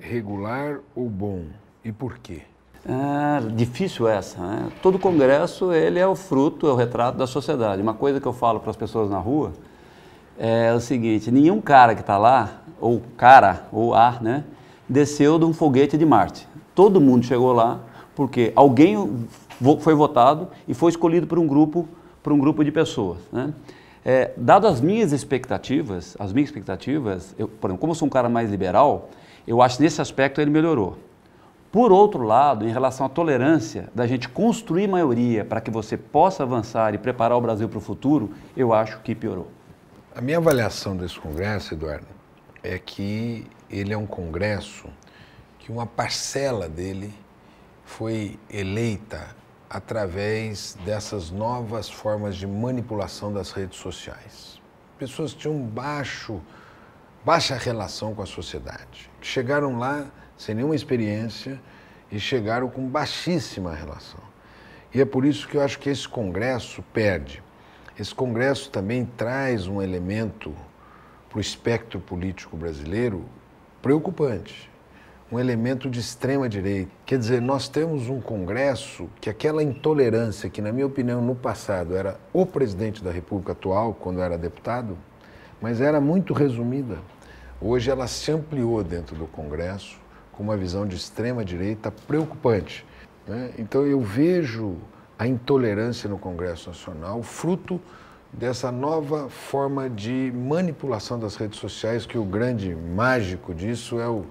regular 0.01 0.81
ou 0.95 1.09
bom? 1.09 1.45
E 1.85 1.93
por 1.93 2.19
quê? 2.19 2.43
Ah, 2.89 3.41
difícil 3.55 4.09
essa. 4.09 4.41
Né? 4.41 4.69
Todo 4.83 4.99
Congresso 4.99 5.73
ele 5.73 5.99
é 5.99 6.07
o 6.07 6.15
fruto, 6.15 6.67
é 6.67 6.73
o 6.73 6.75
retrato 6.75 7.19
da 7.19 7.27
sociedade. 7.27 7.83
Uma 7.83 7.95
coisa 7.95 8.21
que 8.21 8.27
eu 8.27 8.33
falo 8.33 8.61
para 8.61 8.71
as 8.71 8.77
pessoas 8.77 9.11
na 9.11 9.19
rua 9.19 9.53
é 10.38 10.73
o 10.73 10.81
seguinte: 10.81 11.31
nenhum 11.31 11.61
cara 11.61 11.95
que 11.95 12.00
está 12.00 12.19
lá, 12.19 12.61
ou 12.81 13.02
cara, 13.16 13.66
ou 13.73 13.95
ar, 13.95 14.23
né, 14.23 14.45
desceu 14.88 15.38
de 15.38 15.45
um 15.45 15.52
foguete 15.52 15.97
de 15.97 16.07
Marte. 16.07 16.47
Todo 16.75 17.00
mundo 17.00 17.25
chegou 17.25 17.52
lá 17.52 17.81
porque 18.14 18.52
alguém 18.55 19.26
foi 19.81 19.95
votado 19.95 20.49
e 20.66 20.75
foi 20.75 20.90
escolhido 20.90 21.26
por 21.26 21.38
um 21.38 21.47
grupo, 21.47 21.88
por 22.23 22.33
um 22.33 22.38
grupo 22.38 22.64
de 22.64 22.73
pessoas. 22.73 23.19
Né? 23.33 23.52
É, 24.05 24.31
dado 24.37 24.66
as 24.66 24.81
minhas 24.81 25.12
expectativas, 25.12 26.16
as 26.19 26.33
minhas 26.33 26.49
expectativas, 26.49 27.35
eu, 27.38 27.49
por 27.49 27.69
exemplo, 27.69 27.81
como 27.81 27.90
eu 27.90 27.95
sou 27.95 28.07
um 28.07 28.11
cara 28.11 28.28
mais 28.28 28.50
liberal, 28.50 29.11
eu 29.47 29.61
acho 29.61 29.76
que 29.76 29.83
nesse 29.83 30.00
aspecto 30.00 30.40
ele 30.40 30.50
melhorou. 30.50 30.97
Por 31.73 31.93
outro 31.93 32.23
lado, 32.23 32.66
em 32.66 32.71
relação 32.71 33.05
à 33.05 33.09
tolerância, 33.09 33.88
da 33.95 34.07
gente 34.07 34.28
construir 34.28 34.88
maioria 34.88 35.45
para 35.45 35.61
que 35.61 35.71
você 35.71 35.97
possa 35.97 36.43
avançar 36.43 36.95
e 36.95 36.99
preparar 36.99 37.37
o 37.37 37.40
Brasil 37.40 37.69
para 37.69 37.78
o 37.78 37.83
futuro, 37.83 38.31
eu 38.57 38.73
acho 38.73 39.00
que 39.00 39.14
piorou. 39.14 39.49
A 40.17 40.23
minha 40.23 40.39
avaliação 40.39 40.97
desse 40.97 41.21
Congresso, 41.21 41.75
Eduardo, 41.75 42.07
é 42.63 42.79
que 42.79 43.47
ele 43.69 43.93
é 43.93 43.99
um 43.99 44.07
Congresso 44.07 44.89
que 45.59 45.71
uma 45.71 45.85
parcela 45.85 46.71
dele 46.71 47.13
foi 47.85 48.41
eleita 48.49 49.37
através 49.69 50.75
dessas 50.87 51.31
novas 51.31 51.91
formas 51.91 52.35
de 52.35 52.47
manipulação 52.47 53.31
das 53.31 53.51
redes 53.51 53.79
sociais. 53.79 54.59
Pessoas 54.99 55.35
que 55.35 55.41
tinham 55.41 55.59
baixo, 55.59 56.41
baixa 57.23 57.55
relação 57.55 58.15
com 58.15 58.23
a 58.23 58.27
sociedade. 58.27 59.11
Chegaram 59.21 59.79
lá 59.79 60.07
sem 60.35 60.55
nenhuma 60.55 60.75
experiência 60.75 61.61
e 62.11 62.19
chegaram 62.19 62.71
com 62.71 62.89
baixíssima 62.89 63.75
relação. 63.75 64.21
E 64.95 64.99
é 64.99 65.05
por 65.05 65.27
isso 65.27 65.47
que 65.47 65.59
eu 65.59 65.61
acho 65.61 65.79
que 65.79 65.91
esse 65.91 66.09
Congresso 66.09 66.83
perde. 66.95 67.45
Esse 67.99 68.15
Congresso 68.15 68.71
também 68.71 69.05
traz 69.05 69.67
um 69.67 69.81
elemento 69.81 70.55
para 71.29 71.38
o 71.38 71.41
espectro 71.41 71.99
político 71.99 72.57
brasileiro 72.57 73.25
preocupante 73.81 74.71
um 75.31 75.41
elemento 75.41 75.91
de 75.91 75.99
extrema 75.99 76.49
direita. 76.49 76.91
Quer 77.05 77.19
dizer, 77.19 77.41
nós 77.43 77.69
temos 77.69 78.09
um 78.09 78.21
Congresso 78.21 79.09
que 79.21 79.29
aquela 79.29 79.62
intolerância 79.62 80.49
que, 80.49 80.62
na 80.62 80.73
minha 80.73 80.87
opinião, 80.87 81.21
no 81.21 81.35
passado 81.35 81.97
era 81.97 82.19
o 82.33 82.47
presidente 82.47 83.03
da 83.03 83.11
República 83.11 83.53
atual, 83.53 83.93
quando 83.93 84.21
era 84.21 84.38
deputado, 84.38 84.97
mas 85.61 85.81
era 85.81 86.00
muito 86.00 86.33
resumida. 86.33 86.99
Hoje 87.61 87.91
ela 87.91 88.07
se 88.07 88.31
ampliou 88.31 88.85
dentro 88.85 89.17
do 89.17 89.26
Congresso 89.26 89.99
com 90.31 90.45
uma 90.45 90.57
visão 90.57 90.87
de 90.87 90.95
extrema 90.95 91.45
direita 91.45 91.91
preocupante. 91.91 92.87
Né? 93.26 93.53
Então 93.59 93.85
eu 93.85 94.00
vejo 94.00 94.76
a 95.19 95.27
intolerância 95.27 96.09
no 96.09 96.19
Congresso 96.19 96.69
Nacional 96.69 97.23
fruto 97.23 97.81
dessa 98.33 98.71
nova 98.71 99.29
forma 99.31 99.89
de 99.89 100.33
manipulação 100.35 101.19
das 101.19 101.37
redes 101.37 101.59
sociais, 101.59 102.05
que 102.05 102.19
o 102.19 102.25
grande 102.25 102.75
mágico 102.75 103.55
disso 103.55 103.99
é 103.99 104.09
o 104.09 104.27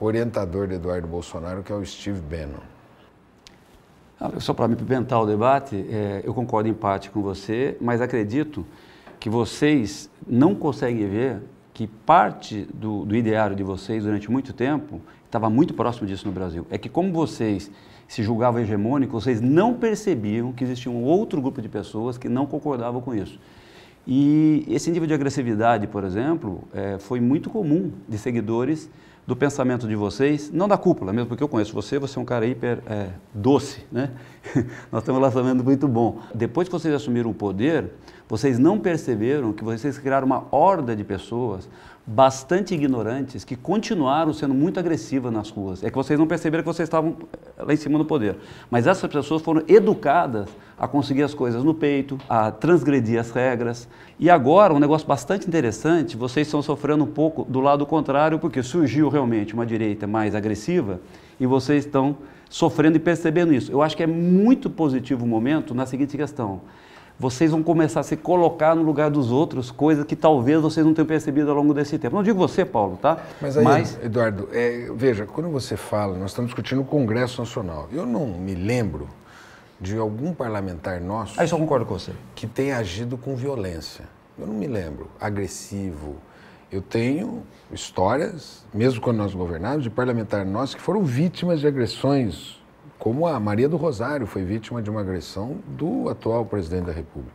orientador 0.00 0.66
de 0.66 0.74
Eduardo 0.74 1.06
Bolsonaro, 1.06 1.62
que 1.62 1.70
é 1.70 1.74
o 1.74 1.84
Steve 1.84 2.20
Bannon. 2.20 2.62
Só 4.38 4.54
para 4.54 4.68
me 4.68 4.76
pimentar 4.76 5.20
o 5.20 5.26
debate, 5.26 5.84
é, 5.90 6.22
eu 6.24 6.32
concordo 6.32 6.68
em 6.68 6.74
parte 6.74 7.10
com 7.10 7.20
você, 7.20 7.76
mas 7.80 8.00
acredito 8.00 8.64
que 9.18 9.28
vocês 9.28 10.08
não 10.26 10.54
conseguem 10.54 11.08
ver 11.08 11.42
que 11.74 11.86
parte 11.86 12.68
do, 12.72 13.04
do 13.04 13.16
ideário 13.16 13.56
de 13.56 13.62
vocês 13.62 14.04
durante 14.04 14.30
muito 14.30 14.52
tempo 14.52 15.00
estava 15.26 15.50
muito 15.50 15.74
próximo 15.74 16.06
disso 16.06 16.26
no 16.26 16.32
Brasil. 16.32 16.66
É 16.70 16.78
que 16.78 16.88
como 16.88 17.12
vocês 17.12 17.70
se 18.12 18.22
julgavam 18.22 18.60
hegemônicos, 18.60 19.24
vocês 19.24 19.40
não 19.40 19.72
percebiam 19.72 20.52
que 20.52 20.62
existia 20.62 20.92
um 20.92 21.02
outro 21.02 21.40
grupo 21.40 21.62
de 21.62 21.68
pessoas 21.70 22.18
que 22.18 22.28
não 22.28 22.44
concordavam 22.44 23.00
com 23.00 23.14
isso. 23.14 23.40
E 24.06 24.66
esse 24.68 24.90
nível 24.90 25.06
de 25.06 25.14
agressividade, 25.14 25.86
por 25.86 26.04
exemplo, 26.04 26.62
é, 26.74 26.98
foi 26.98 27.20
muito 27.20 27.48
comum 27.48 27.90
de 28.06 28.18
seguidores 28.18 28.90
do 29.26 29.34
pensamento 29.34 29.88
de 29.88 29.96
vocês, 29.96 30.50
não 30.52 30.68
da 30.68 30.76
cúpula, 30.76 31.10
mesmo 31.10 31.28
porque 31.28 31.42
eu 31.42 31.48
conheço 31.48 31.72
você, 31.72 31.98
você 31.98 32.18
é 32.18 32.20
um 32.20 32.24
cara 32.26 32.44
hiper 32.44 32.82
é, 32.86 33.08
doce, 33.32 33.82
né? 33.90 34.10
Nós 34.92 35.02
temos 35.02 35.18
um 35.18 35.22
relacionamento 35.22 35.64
muito 35.64 35.88
bom. 35.88 36.18
Depois 36.34 36.68
que 36.68 36.72
vocês 36.72 36.92
assumiram 36.92 37.30
o 37.30 37.34
poder, 37.34 37.92
vocês 38.28 38.58
não 38.58 38.78
perceberam 38.78 39.54
que 39.54 39.64
vocês 39.64 39.96
criaram 39.98 40.26
uma 40.26 40.44
horda 40.50 40.94
de 40.94 41.02
pessoas 41.02 41.66
bastante 42.04 42.74
ignorantes 42.74 43.44
que 43.44 43.54
continuaram 43.54 44.32
sendo 44.32 44.52
muito 44.52 44.80
agressivas 44.80 45.32
nas 45.32 45.50
ruas. 45.50 45.84
É 45.84 45.90
que 45.90 45.96
vocês 45.96 46.18
não 46.18 46.26
perceberam 46.26 46.62
que 46.62 46.68
vocês 46.68 46.86
estavam 46.86 47.16
eh, 47.32 47.62
lá 47.62 47.72
em 47.72 47.76
cima 47.76 47.96
do 47.96 48.04
poder. 48.04 48.36
Mas 48.70 48.86
essas 48.86 49.10
pessoas 49.10 49.40
foram 49.40 49.62
educadas 49.68 50.48
a 50.76 50.88
conseguir 50.88 51.22
as 51.22 51.32
coisas 51.32 51.62
no 51.62 51.72
peito, 51.72 52.18
a 52.28 52.50
transgredir 52.50 53.20
as 53.20 53.30
regras. 53.30 53.88
E 54.18 54.28
agora, 54.28 54.74
um 54.74 54.80
negócio 54.80 55.06
bastante 55.06 55.46
interessante, 55.46 56.16
vocês 56.16 56.48
estão 56.48 56.60
sofrendo 56.60 57.04
um 57.04 57.08
pouco 57.08 57.44
do 57.44 57.60
lado 57.60 57.86
contrário, 57.86 58.38
porque 58.38 58.62
surgiu 58.62 59.08
realmente 59.08 59.54
uma 59.54 59.64
direita 59.64 60.06
mais 60.06 60.34
agressiva 60.34 61.00
e 61.38 61.46
vocês 61.46 61.84
estão 61.84 62.16
sofrendo 62.50 62.96
e 62.96 63.00
percebendo 63.00 63.54
isso. 63.54 63.70
Eu 63.70 63.80
acho 63.80 63.96
que 63.96 64.02
é 64.02 64.06
muito 64.06 64.68
positivo 64.68 65.24
o 65.24 65.28
momento 65.28 65.72
na 65.72 65.86
seguinte 65.86 66.16
questão 66.16 66.60
vocês 67.18 67.50
vão 67.50 67.62
começar 67.62 68.00
a 68.00 68.02
se 68.02 68.16
colocar 68.16 68.74
no 68.74 68.82
lugar 68.82 69.10
dos 69.10 69.30
outros, 69.30 69.70
coisa 69.70 70.04
que 70.04 70.16
talvez 70.16 70.60
vocês 70.60 70.84
não 70.84 70.92
tenham 70.92 71.06
percebido 71.06 71.50
ao 71.50 71.56
longo 71.56 71.72
desse 71.72 71.98
tempo. 71.98 72.16
Não 72.16 72.22
digo 72.22 72.38
você, 72.38 72.64
Paulo, 72.64 72.96
tá? 73.00 73.18
Mas 73.40 73.56
aí, 73.56 73.64
Mas... 73.64 73.98
Eduardo, 74.02 74.48
é, 74.52 74.88
veja, 74.94 75.26
quando 75.26 75.48
você 75.50 75.76
fala, 75.76 76.16
nós 76.16 76.30
estamos 76.30 76.48
discutindo 76.50 76.80
o 76.80 76.84
Congresso 76.84 77.40
Nacional. 77.40 77.88
Eu 77.92 78.06
não 78.06 78.26
me 78.26 78.54
lembro 78.54 79.08
de 79.80 79.96
algum 79.96 80.32
parlamentar 80.32 81.00
nosso. 81.00 81.40
Aí 81.40 81.46
só 81.46 81.56
concordo 81.56 81.84
com 81.84 81.98
você. 81.98 82.12
Que 82.34 82.46
tenha 82.46 82.76
agido 82.76 83.16
com 83.18 83.34
violência. 83.34 84.04
Eu 84.38 84.46
não 84.46 84.54
me 84.54 84.66
lembro. 84.66 85.08
Agressivo. 85.20 86.16
Eu 86.70 86.80
tenho 86.80 87.42
histórias, 87.70 88.64
mesmo 88.72 89.00
quando 89.00 89.18
nós 89.18 89.34
governávamos, 89.34 89.82
de 89.82 89.90
parlamentar 89.90 90.46
nossos 90.46 90.74
que 90.74 90.80
foram 90.80 91.02
vítimas 91.02 91.60
de 91.60 91.66
agressões 91.66 92.61
como 93.02 93.26
a 93.26 93.40
Maria 93.40 93.68
do 93.68 93.76
Rosário 93.76 94.28
foi 94.28 94.44
vítima 94.44 94.80
de 94.80 94.88
uma 94.88 95.00
agressão 95.00 95.56
do 95.66 96.08
atual 96.08 96.46
presidente 96.46 96.84
da 96.84 96.92
República. 96.92 97.34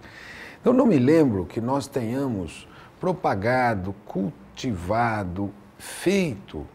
Então, 0.62 0.72
não 0.72 0.86
me 0.86 0.98
lembro 0.98 1.44
que 1.44 1.60
nós 1.60 1.88
tenhamos 1.88 2.66
propagado, 3.02 3.94
cultivado, 4.06 5.52
feito 5.78 6.66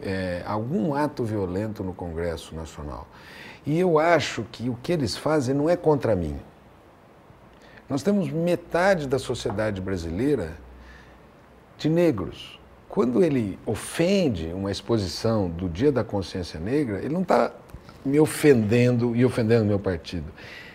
é, 0.00 0.42
algum 0.46 0.94
ato 0.94 1.22
violento 1.22 1.84
no 1.84 1.92
Congresso 1.92 2.54
Nacional. 2.54 3.06
E 3.66 3.78
eu 3.78 3.98
acho 3.98 4.42
que 4.50 4.70
o 4.70 4.78
que 4.82 4.90
eles 4.90 5.14
fazem 5.14 5.54
não 5.54 5.68
é 5.68 5.76
contra 5.76 6.16
mim. 6.16 6.40
Nós 7.90 8.02
temos 8.02 8.30
metade 8.30 9.06
da 9.06 9.18
sociedade 9.18 9.82
brasileira 9.82 10.56
de 11.76 11.90
negros. 11.90 12.58
Quando 12.88 13.22
ele 13.22 13.58
ofende 13.66 14.46
uma 14.46 14.70
exposição 14.70 15.50
do 15.50 15.68
Dia 15.68 15.92
da 15.92 16.02
Consciência 16.02 16.58
Negra, 16.58 17.00
ele 17.00 17.12
não 17.12 17.20
está 17.20 17.52
me 18.08 18.18
ofendendo 18.18 19.14
e 19.14 19.24
ofendendo 19.24 19.64
meu 19.64 19.78
partido. 19.78 20.32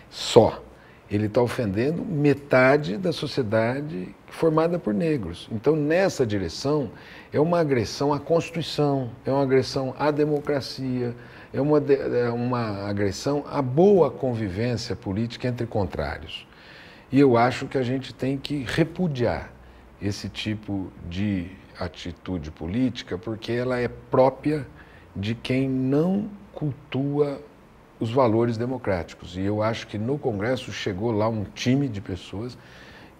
Só. 0.08 0.62
Ele 1.10 1.26
está 1.26 1.42
ofendendo 1.42 2.02
metade 2.02 2.96
da 2.96 3.12
sociedade 3.12 4.14
formada 4.26 4.78
por 4.78 4.94
negros. 4.94 5.48
Então, 5.52 5.76
nessa 5.76 6.24
direção, 6.24 6.90
é 7.30 7.38
uma 7.38 7.60
agressão 7.60 8.12
à 8.12 8.18
Constituição, 8.18 9.10
é 9.24 9.30
uma 9.30 9.42
agressão 9.42 9.94
à 9.98 10.10
democracia, 10.10 11.14
é 11.52 11.60
uma, 11.60 11.78
é 11.78 12.30
uma 12.30 12.88
agressão 12.88 13.44
à 13.48 13.60
boa 13.60 14.10
convivência 14.10 14.96
política 14.96 15.46
entre 15.46 15.66
contrários. 15.66 16.48
E 17.12 17.20
eu 17.20 17.36
acho 17.36 17.66
que 17.66 17.78
a 17.78 17.82
gente 17.82 18.12
tem 18.12 18.36
que 18.38 18.64
repudiar 18.66 19.52
esse 20.02 20.28
tipo 20.28 20.90
de 21.08 21.48
atitude 21.78 22.50
política, 22.50 23.16
porque 23.16 23.52
ela 23.52 23.78
é 23.78 23.88
própria 23.88 24.66
de 25.14 25.34
quem 25.34 25.68
não 25.68 26.28
cultua 26.54 27.40
os 28.00 28.10
valores 28.10 28.56
democráticos. 28.56 29.36
E 29.36 29.42
eu 29.42 29.62
acho 29.62 29.86
que 29.86 29.98
no 29.98 30.18
Congresso 30.18 30.72
chegou 30.72 31.10
lá 31.12 31.28
um 31.28 31.44
time 31.44 31.88
de 31.88 32.00
pessoas 32.00 32.56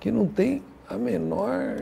que 0.00 0.11
não 0.11 0.26
tem 0.26 0.62
a 0.88 0.97
menor 0.97 1.76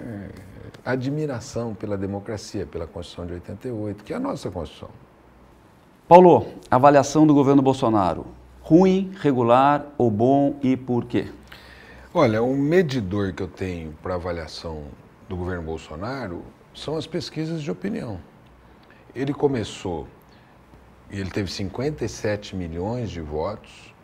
admiração 0.84 1.74
pela 1.74 1.96
democracia, 1.96 2.66
pela 2.66 2.86
Constituição 2.86 3.26
de 3.26 3.34
88, 3.34 4.04
que 4.04 4.12
é 4.12 4.16
a 4.16 4.20
nossa 4.20 4.50
Constituição. 4.50 4.90
Paulo, 6.08 6.46
avaliação 6.70 7.26
do 7.26 7.34
governo 7.34 7.62
Bolsonaro. 7.62 8.26
Ruim, 8.60 9.12
regular 9.20 9.86
ou 9.98 10.10
bom 10.10 10.56
e 10.62 10.76
por 10.76 11.04
quê? 11.04 11.28
Olha, 12.14 12.42
o 12.42 12.54
medidor 12.54 13.32
que 13.32 13.42
eu 13.42 13.48
tenho 13.48 13.92
para 14.02 14.14
avaliação 14.14 14.84
do 15.28 15.36
governo 15.36 15.62
Bolsonaro 15.62 16.42
são 16.74 16.96
as 16.96 17.06
pesquisas 17.06 17.62
de 17.62 17.70
opinião. 17.70 18.20
Ele 19.14 19.32
começou 19.32 20.06
e 21.12 21.20
ele 21.20 21.30
teve 21.30 21.52
57 21.52 22.56
milhões 22.56 23.10
de 23.10 23.20
votos. 23.20 23.94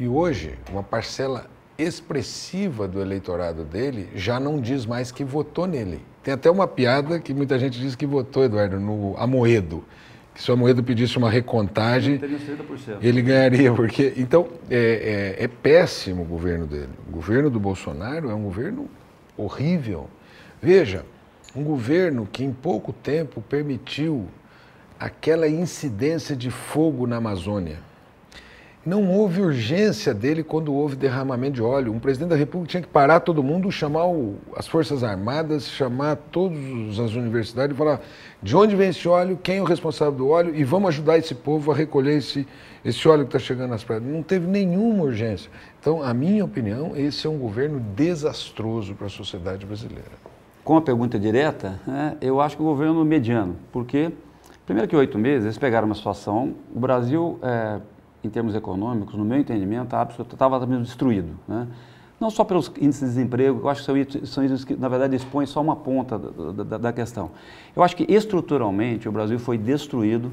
E 0.00 0.08
hoje, 0.08 0.58
uma 0.72 0.82
parcela 0.82 1.46
expressiva 1.76 2.88
do 2.88 3.00
eleitorado 3.00 3.64
dele 3.64 4.08
já 4.14 4.40
não 4.40 4.60
diz 4.60 4.86
mais 4.86 5.12
que 5.12 5.22
votou 5.22 5.66
nele. 5.66 6.00
Tem 6.22 6.32
até 6.32 6.50
uma 6.50 6.66
piada 6.66 7.20
que 7.20 7.34
muita 7.34 7.58
gente 7.58 7.78
diz 7.78 7.94
que 7.94 8.06
votou, 8.06 8.44
Eduardo, 8.44 8.80
no 8.80 9.14
Amoedo. 9.18 9.84
Que 10.34 10.42
se 10.42 10.50
o 10.50 10.54
Amoedo 10.54 10.82
pedisse 10.82 11.18
uma 11.18 11.30
recontagem, 11.30 12.18
ele 13.00 13.22
ganharia. 13.22 13.72
Porque, 13.72 14.14
então, 14.16 14.48
é, 14.70 15.36
é, 15.38 15.44
é 15.44 15.48
péssimo 15.48 16.22
o 16.22 16.24
governo 16.24 16.66
dele. 16.66 16.88
O 17.06 17.12
governo 17.12 17.50
do 17.50 17.60
Bolsonaro 17.60 18.30
é 18.30 18.34
um 18.34 18.42
governo 18.42 18.88
horrível. 19.36 20.08
Veja, 20.62 21.04
um 21.54 21.62
governo 21.62 22.26
que 22.30 22.42
em 22.42 22.52
pouco 22.52 22.92
tempo 22.92 23.40
permitiu 23.42 24.26
aquela 25.04 25.46
incidência 25.46 26.34
de 26.34 26.50
fogo 26.50 27.06
na 27.06 27.16
Amazônia. 27.16 27.76
Não 28.86 29.10
houve 29.10 29.42
urgência 29.42 30.14
dele 30.14 30.42
quando 30.42 30.72
houve 30.72 30.96
derramamento 30.96 31.56
de 31.56 31.62
óleo. 31.62 31.92
Um 31.92 31.98
presidente 31.98 32.30
da 32.30 32.36
República 32.36 32.70
tinha 32.70 32.82
que 32.82 32.88
parar 32.88 33.20
todo 33.20 33.42
mundo, 33.42 33.70
chamar 33.70 34.06
o, 34.06 34.36
as 34.56 34.66
Forças 34.66 35.04
Armadas, 35.04 35.68
chamar 35.68 36.16
todas 36.16 36.98
as 36.98 37.12
universidades 37.14 37.74
e 37.74 37.78
falar 37.78 38.00
de 38.42 38.56
onde 38.56 38.74
vem 38.74 38.88
esse 38.88 39.06
óleo, 39.06 39.38
quem 39.42 39.58
é 39.58 39.60
o 39.60 39.64
responsável 39.64 40.14
do 40.14 40.28
óleo 40.28 40.54
e 40.54 40.64
vamos 40.64 40.88
ajudar 40.88 41.18
esse 41.18 41.34
povo 41.34 41.70
a 41.70 41.74
recolher 41.74 42.16
esse, 42.16 42.48
esse 42.82 43.06
óleo 43.06 43.26
que 43.26 43.36
está 43.36 43.38
chegando 43.38 43.70
nas 43.70 43.84
praias. 43.84 44.02
Não 44.02 44.22
teve 44.22 44.46
nenhuma 44.46 45.04
urgência. 45.04 45.50
Então, 45.78 46.02
a 46.02 46.14
minha 46.14 46.46
opinião, 46.46 46.96
esse 46.96 47.26
é 47.26 47.30
um 47.30 47.38
governo 47.38 47.78
desastroso 47.94 48.94
para 48.94 49.08
a 49.08 49.10
sociedade 49.10 49.66
brasileira. 49.66 50.12
Com 50.64 50.78
a 50.78 50.80
pergunta 50.80 51.18
direta, 51.18 51.78
né, 51.86 52.16
eu 52.22 52.40
acho 52.40 52.56
que 52.56 52.62
o 52.62 52.66
governo 52.66 53.04
mediano, 53.04 53.56
porque, 53.70 54.10
primeiro 54.66 54.88
que 54.88 54.96
oito 54.96 55.18
meses, 55.18 55.44
eles 55.44 55.58
pegaram 55.58 55.86
uma 55.86 55.94
situação, 55.94 56.54
o 56.74 56.80
Brasil, 56.80 57.38
é, 57.42 57.80
em 58.22 58.30
termos 58.30 58.54
econômicos, 58.54 59.14
no 59.14 59.24
meu 59.24 59.38
entendimento, 59.38 59.94
estava 60.20 60.66
mesmo 60.66 60.84
destruído. 60.84 61.38
Né? 61.46 61.66
Não 62.20 62.30
só 62.30 62.44
pelos 62.44 62.68
índices 62.80 63.00
de 63.00 63.16
desemprego, 63.16 63.60
eu 63.62 63.68
acho 63.68 63.84
que 63.84 64.26
são 64.26 64.44
índices 64.44 64.64
que, 64.64 64.74
na 64.76 64.88
verdade, 64.88 65.16
expõem 65.16 65.46
só 65.46 65.60
uma 65.60 65.76
ponta 65.76 66.18
da, 66.18 66.64
da, 66.64 66.78
da 66.78 66.92
questão. 66.92 67.30
Eu 67.74 67.82
acho 67.82 67.96
que, 67.96 68.06
estruturalmente, 68.08 69.08
o 69.08 69.12
Brasil 69.12 69.38
foi 69.38 69.58
destruído 69.58 70.30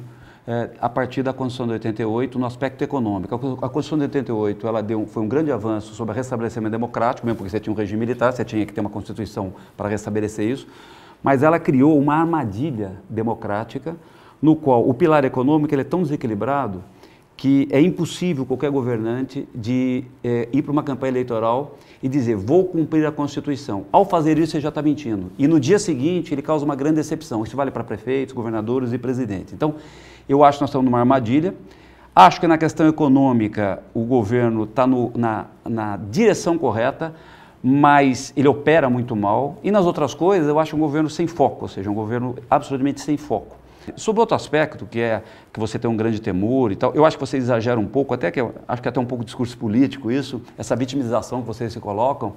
é, 0.48 0.72
a 0.80 0.90
partir 0.90 1.22
da 1.22 1.34
Constituição 1.34 1.68
de 1.68 1.74
88 1.74 2.40
no 2.40 2.46
aspecto 2.46 2.84
econômico. 2.84 3.36
A 3.36 3.70
Constituição 3.70 3.98
de 3.98 4.04
88 4.06 4.68
ela 4.68 4.82
deu, 4.82 5.06
foi 5.06 5.22
um 5.22 5.28
grande 5.28 5.52
avanço 5.52 5.94
sobre 5.94 6.14
o 6.14 6.16
restabelecimento 6.16 6.72
democrático, 6.72 7.26
mesmo 7.26 7.38
porque 7.38 7.50
você 7.50 7.60
tinha 7.60 7.74
um 7.74 7.76
regime 7.76 8.00
militar, 8.00 8.32
você 8.32 8.46
tinha 8.46 8.66
que 8.66 8.74
ter 8.74 8.82
uma 8.82 8.90
Constituição 8.90 9.54
para 9.76 9.90
restabelecer 9.90 10.48
isso, 10.48 10.68
mas 11.22 11.44
ela 11.44 11.60
criou 11.60 11.98
uma 12.00 12.16
armadilha 12.16 12.94
democrática 13.10 13.96
no 14.42 14.56
qual 14.56 14.88
o 14.88 14.94
pilar 14.94 15.24
econômico 15.24 15.74
ele 15.74 15.82
é 15.82 15.86
tão 15.86 16.02
desequilibrado 16.02 16.84
que 17.42 17.68
é 17.72 17.82
impossível 17.82 18.46
qualquer 18.46 18.70
governante 18.70 19.48
de 19.54 20.04
é, 20.24 20.48
ir 20.54 20.62
para 20.62 20.72
uma 20.72 20.84
campanha 20.84 21.10
eleitoral 21.10 21.76
e 22.04 22.08
dizer 22.08 22.36
vou 22.36 22.66
cumprir 22.66 23.04
a 23.04 23.12
Constituição. 23.12 23.86
Ao 23.92 24.06
fazer 24.06 24.38
isso, 24.38 24.56
ele 24.56 24.62
já 24.62 24.70
está 24.70 24.80
mentindo. 24.80 25.32
E 25.40 25.48
no 25.48 25.60
dia 25.60 25.80
seguinte, 25.80 26.34
ele 26.36 26.44
causa 26.44 26.64
uma 26.64 26.76
grande 26.76 26.98
decepção. 26.98 27.44
Isso 27.44 27.58
vale 27.58 27.72
para 27.72 27.84
prefeitos, 27.84 28.36
governadores 28.36 28.94
e 28.94 28.98
presidentes. 29.00 29.54
Então, 29.54 29.74
eu 30.30 30.44
acho 30.44 30.60
que 30.60 30.62
nós 30.62 30.70
estamos 30.70 30.86
numa 30.86 31.00
armadilha. 31.00 31.56
Acho 32.16 32.40
que 32.40 32.46
na 32.46 32.60
questão 32.60 32.88
econômica 32.88 33.82
o 33.92 34.04
governo 34.04 34.66
está 34.66 34.86
na, 34.86 35.48
na 35.68 35.98
direção 35.98 36.60
correta, 36.60 37.16
mas 37.64 38.34
ele 38.38 38.50
opera 38.50 38.88
muito 38.88 39.16
mal. 39.16 39.58
E 39.64 39.72
nas 39.72 39.88
outras 39.88 40.14
coisas, 40.14 40.48
eu 40.48 40.60
acho 40.60 40.76
um 40.76 40.80
governo 40.80 41.10
sem 41.10 41.26
foco, 41.26 41.64
ou 41.64 41.68
seja, 41.68 41.90
um 41.90 41.96
governo 41.96 42.36
absolutamente 42.48 43.02
sem 43.02 43.18
foco. 43.18 43.61
Sobre 43.96 44.20
outro 44.20 44.36
aspecto, 44.36 44.86
que 44.86 45.00
é 45.00 45.24
que 45.52 45.60
você 45.60 45.80
tem 45.80 45.90
um 45.90 45.98
grande 45.98 46.22
temor 46.22 46.72
e 46.72 46.76
tal, 46.76 46.94
eu 46.94 47.06
acho 47.06 47.18
que 47.18 47.26
você 47.26 47.38
exagera 47.38 47.80
um 47.80 47.88
pouco, 47.88 48.14
até 48.14 48.30
que 48.30 48.40
acho 48.68 48.82
que 48.82 48.88
até 48.88 49.00
um 49.00 49.06
pouco 49.06 49.26
discurso 49.26 49.58
político 49.58 50.12
isso, 50.12 50.42
essa 50.58 50.76
vitimização 50.76 51.42
que 51.42 51.48
vocês 51.48 51.74
se 51.74 51.80
colocam. 51.80 52.34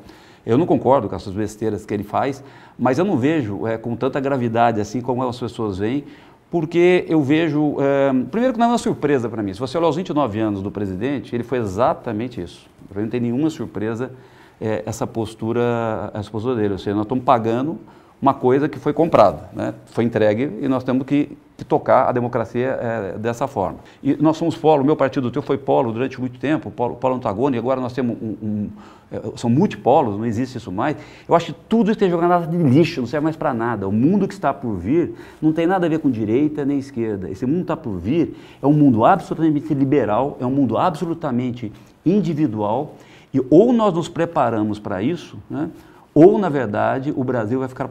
Eu 0.47 0.59
não 0.59 0.67
concordo 0.67 1.09
com 1.09 1.17
essas 1.17 1.33
besteiras 1.33 1.87
que 1.87 1.95
ele 1.95 2.05
faz, 2.05 2.45
mas 2.79 2.99
eu 2.99 3.05
não 3.05 3.17
vejo 3.17 3.67
é, 3.67 3.79
com 3.79 3.97
tanta 3.97 4.21
gravidade 4.21 4.81
assim 4.81 5.01
como 5.01 5.23
as 5.23 5.39
pessoas 5.39 5.79
veem, 5.79 6.05
porque 6.51 7.05
eu 7.09 7.23
vejo. 7.23 7.77
É, 7.81 8.13
primeiro, 8.31 8.53
que 8.53 8.59
não 8.59 8.67
é 8.67 8.69
uma 8.71 8.79
surpresa 8.79 9.29
para 9.29 9.43
mim. 9.43 9.53
Se 9.55 9.61
você 9.61 9.77
olhar 9.79 9.89
os 9.89 9.97
29 9.97 10.39
anos 10.39 10.63
do 10.63 10.71
presidente, 10.71 11.35
ele 11.35 11.43
foi 11.43 11.59
exatamente 11.59 12.41
isso. 12.41 12.69
Para 12.89 12.99
mim, 12.99 13.05
não 13.05 13.11
tem 13.11 13.21
nenhuma 13.21 13.51
surpresa 13.51 14.13
é, 14.61 14.83
essa, 14.87 15.07
postura, 15.07 16.11
essa 16.15 16.31
postura 16.31 16.55
dele. 16.57 16.75
Ou 16.75 16.79
seja, 16.79 16.95
nós 16.95 17.05
estamos 17.05 17.25
pagando 17.25 17.79
uma 18.25 18.33
coisa 18.33 18.71
que 18.71 18.79
foi 18.79 18.95
comprada, 18.95 19.51
né? 19.53 19.75
foi 19.85 20.03
entregue 20.03 20.51
e 20.63 20.67
nós 20.67 20.83
temos 20.83 21.05
que, 21.05 21.37
que 21.59 21.65
tocar 21.65 22.09
a 22.09 22.13
democracia 22.13 22.79
é, 22.81 23.19
dessa 23.19 23.47
forma. 23.47 23.81
E 24.03 24.17
nós 24.17 24.39
somos 24.39 24.57
polo, 24.57 24.83
meu 24.83 24.97
partido, 24.97 25.29
o 25.29 25.31
teu 25.31 25.43
foi 25.43 25.59
polo 25.59 25.93
durante 25.93 26.19
muito 26.19 26.39
tempo, 26.39 26.71
polo, 26.71 26.97
polo 26.97 27.17
antagônico, 27.17 27.59
agora 27.59 27.83
nós 27.83 27.93
temos 27.93 28.17
um, 28.23 28.37
um 28.43 28.71
é, 29.13 29.21
são 29.37 29.51
multipolos, 29.51 30.17
não 30.17 30.25
existe 30.25 30.57
isso 30.57 30.73
mais. 30.73 30.97
Eu 31.29 31.35
acho 31.35 31.53
que 31.53 31.61
tudo 31.69 31.91
isso 31.91 32.01
tem 32.01 32.09
jogado 32.09 32.49
de 32.51 32.57
lixo, 32.57 33.03
não 33.03 33.07
serve 33.07 33.25
mais 33.25 33.37
para 33.37 33.53
nada. 33.53 33.87
O 33.87 33.93
mundo 33.93 34.27
que 34.27 34.33
está 34.33 34.55
por 34.55 34.75
vir 34.75 35.13
não 35.43 35.53
tem 35.53 35.67
nada 35.67 35.85
a 35.85 35.89
ver 35.91 35.99
com 35.99 36.11
direita 36.11 36.65
nem 36.65 36.79
esquerda. 36.79 37.29
Esse 37.29 37.45
mundo 37.45 37.61
está 37.61 37.77
por 37.77 37.99
vir 37.99 38.39
é 38.63 38.67
um 38.67 38.73
mundo 38.73 39.05
absolutamente 39.05 39.75
liberal, 39.75 40.39
é 40.41 40.47
um 40.47 40.51
mundo 40.51 40.79
absolutamente 40.79 41.71
individual, 42.07 42.97
e 43.35 43.41
ou 43.51 43.71
nós 43.71 43.93
nos 43.93 44.09
preparamos 44.09 44.79
para 44.79 45.03
isso, 45.03 45.37
né? 45.51 45.69
Ou, 46.15 46.39
na 46.39 46.49
verdade, 46.49 47.13
o 47.15 47.25
Brasil 47.25 47.59
vai 47.59 47.69
ficar 47.69 47.89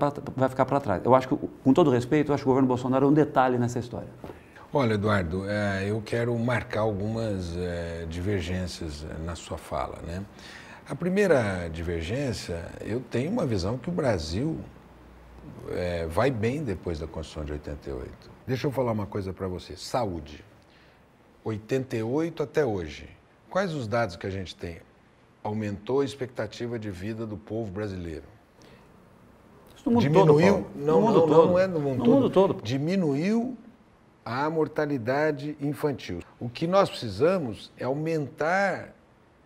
para 0.65 0.79
trás. 0.79 1.03
Eu 1.03 1.13
acho 1.13 1.27
que, 1.27 1.35
com 1.35 1.73
todo 1.73 1.91
respeito, 1.91 2.31
eu 2.31 2.35
acho 2.35 2.43
que 2.43 2.47
o 2.47 2.51
governo 2.51 2.67
Bolsonaro 2.67 3.05
é 3.05 3.09
um 3.09 3.13
detalhe 3.13 3.57
nessa 3.57 3.79
história. 3.79 4.07
Olha, 4.71 4.93
Eduardo, 4.93 5.47
é, 5.47 5.89
eu 5.89 6.01
quero 6.03 6.37
marcar 6.39 6.79
algumas 6.79 7.55
é, 7.57 8.07
divergências 8.09 9.05
é, 9.05 9.23
na 9.25 9.35
sua 9.35 9.57
fala. 9.57 9.99
Né? 10.07 10.23
A 10.89 10.95
primeira 10.95 11.69
divergência, 11.69 12.65
eu 12.81 13.01
tenho 13.01 13.29
uma 13.29 13.45
visão 13.45 13.77
que 13.77 13.89
o 13.89 13.93
Brasil 13.93 14.57
vai 16.09 16.29
bem 16.29 16.63
depois 16.63 16.99
da 16.99 17.07
Constituição 17.07 17.45
de 17.45 17.53
88. 17.53 18.09
Deixa 18.45 18.67
eu 18.67 18.71
falar 18.71 18.91
uma 18.91 19.05
coisa 19.05 19.31
para 19.31 19.47
você: 19.47 19.77
saúde. 19.77 20.43
88 21.43 22.43
até 22.43 22.65
hoje. 22.65 23.09
Quais 23.49 23.73
os 23.73 23.87
dados 23.87 24.15
que 24.15 24.27
a 24.27 24.29
gente 24.29 24.55
tem? 24.55 24.79
Aumentou 25.43 26.01
a 26.01 26.05
expectativa 26.05 26.79
de 26.79 26.89
vida 26.89 27.25
do 27.25 27.37
povo 27.37 27.71
brasileiro. 27.71 28.23
Isso 29.75 29.85
no 29.85 29.93
mundo 29.93 30.01
Diminuiu, 30.01 30.53
todo, 30.53 30.67
não, 30.75 31.01
no 31.01 31.01
mundo 31.01 31.19
não, 31.19 31.27
todo. 31.27 31.47
não 31.47 31.59
é 31.59 31.67
no 31.67 31.79
mundo, 31.79 31.97
no 31.97 32.03
todo. 32.05 32.13
mundo 32.13 32.29
todo. 32.29 32.61
Diminuiu 32.63 33.57
a 34.25 34.49
mortalidade 34.49 35.57
infantil. 35.59 36.19
O 36.39 36.47
que 36.47 36.65
nós 36.65 36.89
precisamos 36.89 37.71
é 37.77 37.83
aumentar 37.83 38.93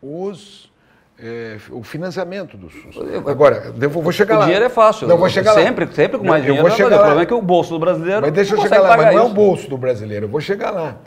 os 0.02 0.72
é, 1.20 1.58
o 1.72 1.82
financiamento 1.82 2.56
do 2.56 2.70
SUS. 2.70 2.96
Agora, 3.26 3.74
eu 3.82 3.90
vou 3.90 4.12
chegar 4.12 4.36
o 4.36 4.38
lá. 4.38 4.44
O 4.44 4.46
dinheiro 4.46 4.66
é 4.66 4.70
fácil. 4.70 5.08
Não, 5.08 5.18
vou 5.18 5.28
chegar 5.30 5.56
sempre, 5.56 5.86
lá. 5.86 5.92
sempre 5.92 6.20
com 6.20 6.24
mais 6.24 6.44
não, 6.44 6.46
dinheiro. 6.46 6.68
Eu 6.68 6.70
vou 6.70 6.78
chegar 6.78 6.90
lá. 6.90 6.96
O 6.96 7.00
problema 7.00 7.22
é 7.22 7.26
que 7.26 7.34
o 7.34 7.42
bolso 7.42 7.72
do 7.72 7.80
brasileiro. 7.80 8.22
Mas 8.22 8.32
deixa 8.32 8.54
eu 8.54 8.62
chegar 8.62 8.82
lá, 8.82 8.96
mas 8.96 9.16
não 9.16 9.24
é 9.24 9.26
o 9.26 9.30
bolso 9.30 9.68
do 9.68 9.78
brasileiro. 9.78 10.26
Eu 10.26 10.30
vou 10.30 10.40
chegar 10.40 10.70
lá. 10.70 10.98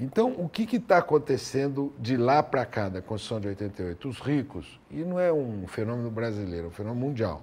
Então, 0.00 0.32
o 0.38 0.48
que 0.48 0.76
está 0.76 0.98
acontecendo 0.98 1.92
de 1.98 2.16
lá 2.16 2.40
para 2.40 2.64
cá, 2.64 2.88
da 2.88 3.02
Constituição 3.02 3.40
de 3.40 3.48
88? 3.48 4.08
Os 4.08 4.20
ricos, 4.20 4.80
e 4.90 4.98
não 4.98 5.18
é 5.18 5.32
um 5.32 5.66
fenômeno 5.66 6.08
brasileiro, 6.08 6.66
é 6.66 6.68
um 6.68 6.70
fenômeno 6.70 7.04
mundial, 7.04 7.42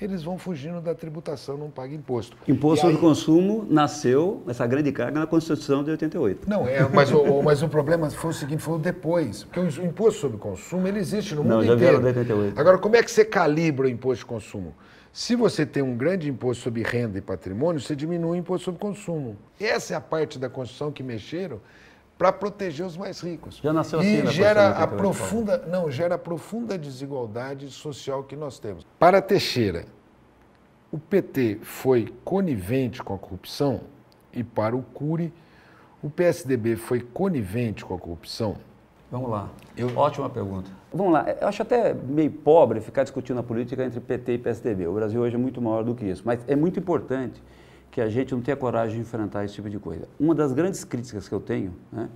eles 0.00 0.22
vão 0.22 0.38
fugindo 0.38 0.80
da 0.80 0.94
tributação, 0.94 1.56
não 1.56 1.70
pagam 1.70 1.96
imposto. 1.96 2.36
Imposto 2.46 2.82
sobre 2.82 2.94
aí... 2.94 3.00
consumo 3.00 3.66
nasceu, 3.68 4.44
essa 4.46 4.64
grande 4.64 4.92
carga, 4.92 5.18
na 5.18 5.26
Constituição 5.26 5.82
de 5.82 5.90
88. 5.90 6.48
Não, 6.48 6.68
é, 6.68 6.88
mas, 6.88 7.10
o, 7.10 7.42
mas 7.42 7.62
o 7.64 7.68
problema 7.68 8.08
foi 8.10 8.30
o 8.30 8.34
seguinte, 8.34 8.62
foi 8.62 8.76
o 8.76 8.78
depois. 8.78 9.42
Porque 9.42 9.58
o 9.58 9.84
imposto 9.84 10.20
sobre 10.20 10.38
consumo, 10.38 10.86
ele 10.86 11.00
existe 11.00 11.34
no 11.34 11.42
mundo 11.42 11.56
não, 11.56 11.64
já 11.64 11.74
inteiro. 11.74 11.98
De 11.98 12.06
88. 12.06 12.60
Agora, 12.60 12.78
como 12.78 12.94
é 12.94 13.02
que 13.02 13.10
você 13.10 13.24
calibra 13.24 13.86
o 13.86 13.90
imposto 13.90 14.24
de 14.24 14.26
consumo? 14.26 14.72
Se 15.12 15.34
você 15.34 15.66
tem 15.66 15.82
um 15.82 15.96
grande 15.96 16.30
imposto 16.30 16.62
sobre 16.62 16.84
renda 16.84 17.18
e 17.18 17.20
patrimônio, 17.20 17.80
você 17.80 17.96
diminui 17.96 18.36
o 18.36 18.40
imposto 18.40 18.66
sobre 18.66 18.80
consumo. 18.80 19.36
Essa 19.58 19.94
é 19.94 19.96
a 19.96 20.00
parte 20.00 20.38
da 20.38 20.48
Constituição 20.48 20.92
que 20.92 21.02
mexeram 21.02 21.60
para 22.18 22.32
proteger 22.32 22.84
os 22.84 22.96
mais 22.96 23.20
ricos. 23.20 23.60
Já 23.62 23.72
nasceu 23.72 24.00
assim, 24.00 24.18
e 24.18 24.22
né, 24.22 24.30
gera 24.32 24.70
a 24.70 24.86
profunda, 24.88 25.58
não, 25.68 25.88
gera 25.88 26.16
a 26.16 26.18
profunda 26.18 26.76
desigualdade 26.76 27.70
social 27.70 28.24
que 28.24 28.34
nós 28.34 28.58
temos. 28.58 28.84
Para 28.98 29.22
Teixeira, 29.22 29.84
o 30.90 30.98
PT 30.98 31.60
foi 31.62 32.12
conivente 32.24 33.00
com 33.02 33.14
a 33.14 33.18
corrupção 33.18 33.82
e 34.32 34.42
para 34.42 34.76
o 34.76 34.82
Cury, 34.82 35.32
o 36.02 36.10
PSDB 36.10 36.76
foi 36.76 37.00
conivente 37.00 37.84
com 37.84 37.94
a 37.94 37.98
corrupção? 37.98 38.56
Vamos 39.10 39.30
lá. 39.30 39.48
Eu... 39.76 39.96
Ótima 39.96 40.28
pergunta. 40.28 40.70
Vamos 40.92 41.12
lá. 41.12 41.24
Eu 41.40 41.48
acho 41.48 41.62
até 41.62 41.94
meio 41.94 42.30
pobre 42.30 42.80
ficar 42.80 43.04
discutindo 43.04 43.38
a 43.38 43.42
política 43.42 43.84
entre 43.84 44.00
PT 44.00 44.34
e 44.34 44.38
PSDB. 44.38 44.86
O 44.86 44.92
Brasil 44.92 45.20
hoje 45.20 45.34
é 45.34 45.38
muito 45.38 45.62
maior 45.62 45.84
do 45.84 45.94
que 45.94 46.04
isso, 46.04 46.22
mas 46.24 46.40
é 46.46 46.56
muito 46.56 46.78
importante 46.78 47.40
que 47.90 48.00
a 48.00 48.08
gente 48.08 48.34
não 48.34 48.40
tenha 48.40 48.56
coragem 48.56 48.96
de 48.96 49.02
enfrentar 49.02 49.44
esse 49.44 49.54
tipo 49.54 49.68
de 49.68 49.78
coisa. 49.78 50.08
Uma 50.18 50.34
das 50.34 50.52
grandes 50.52 50.84
críticas 50.84 51.28
que 51.28 51.34
eu 51.34 51.40
tenho, 51.40 51.74
né, 51.92 52.08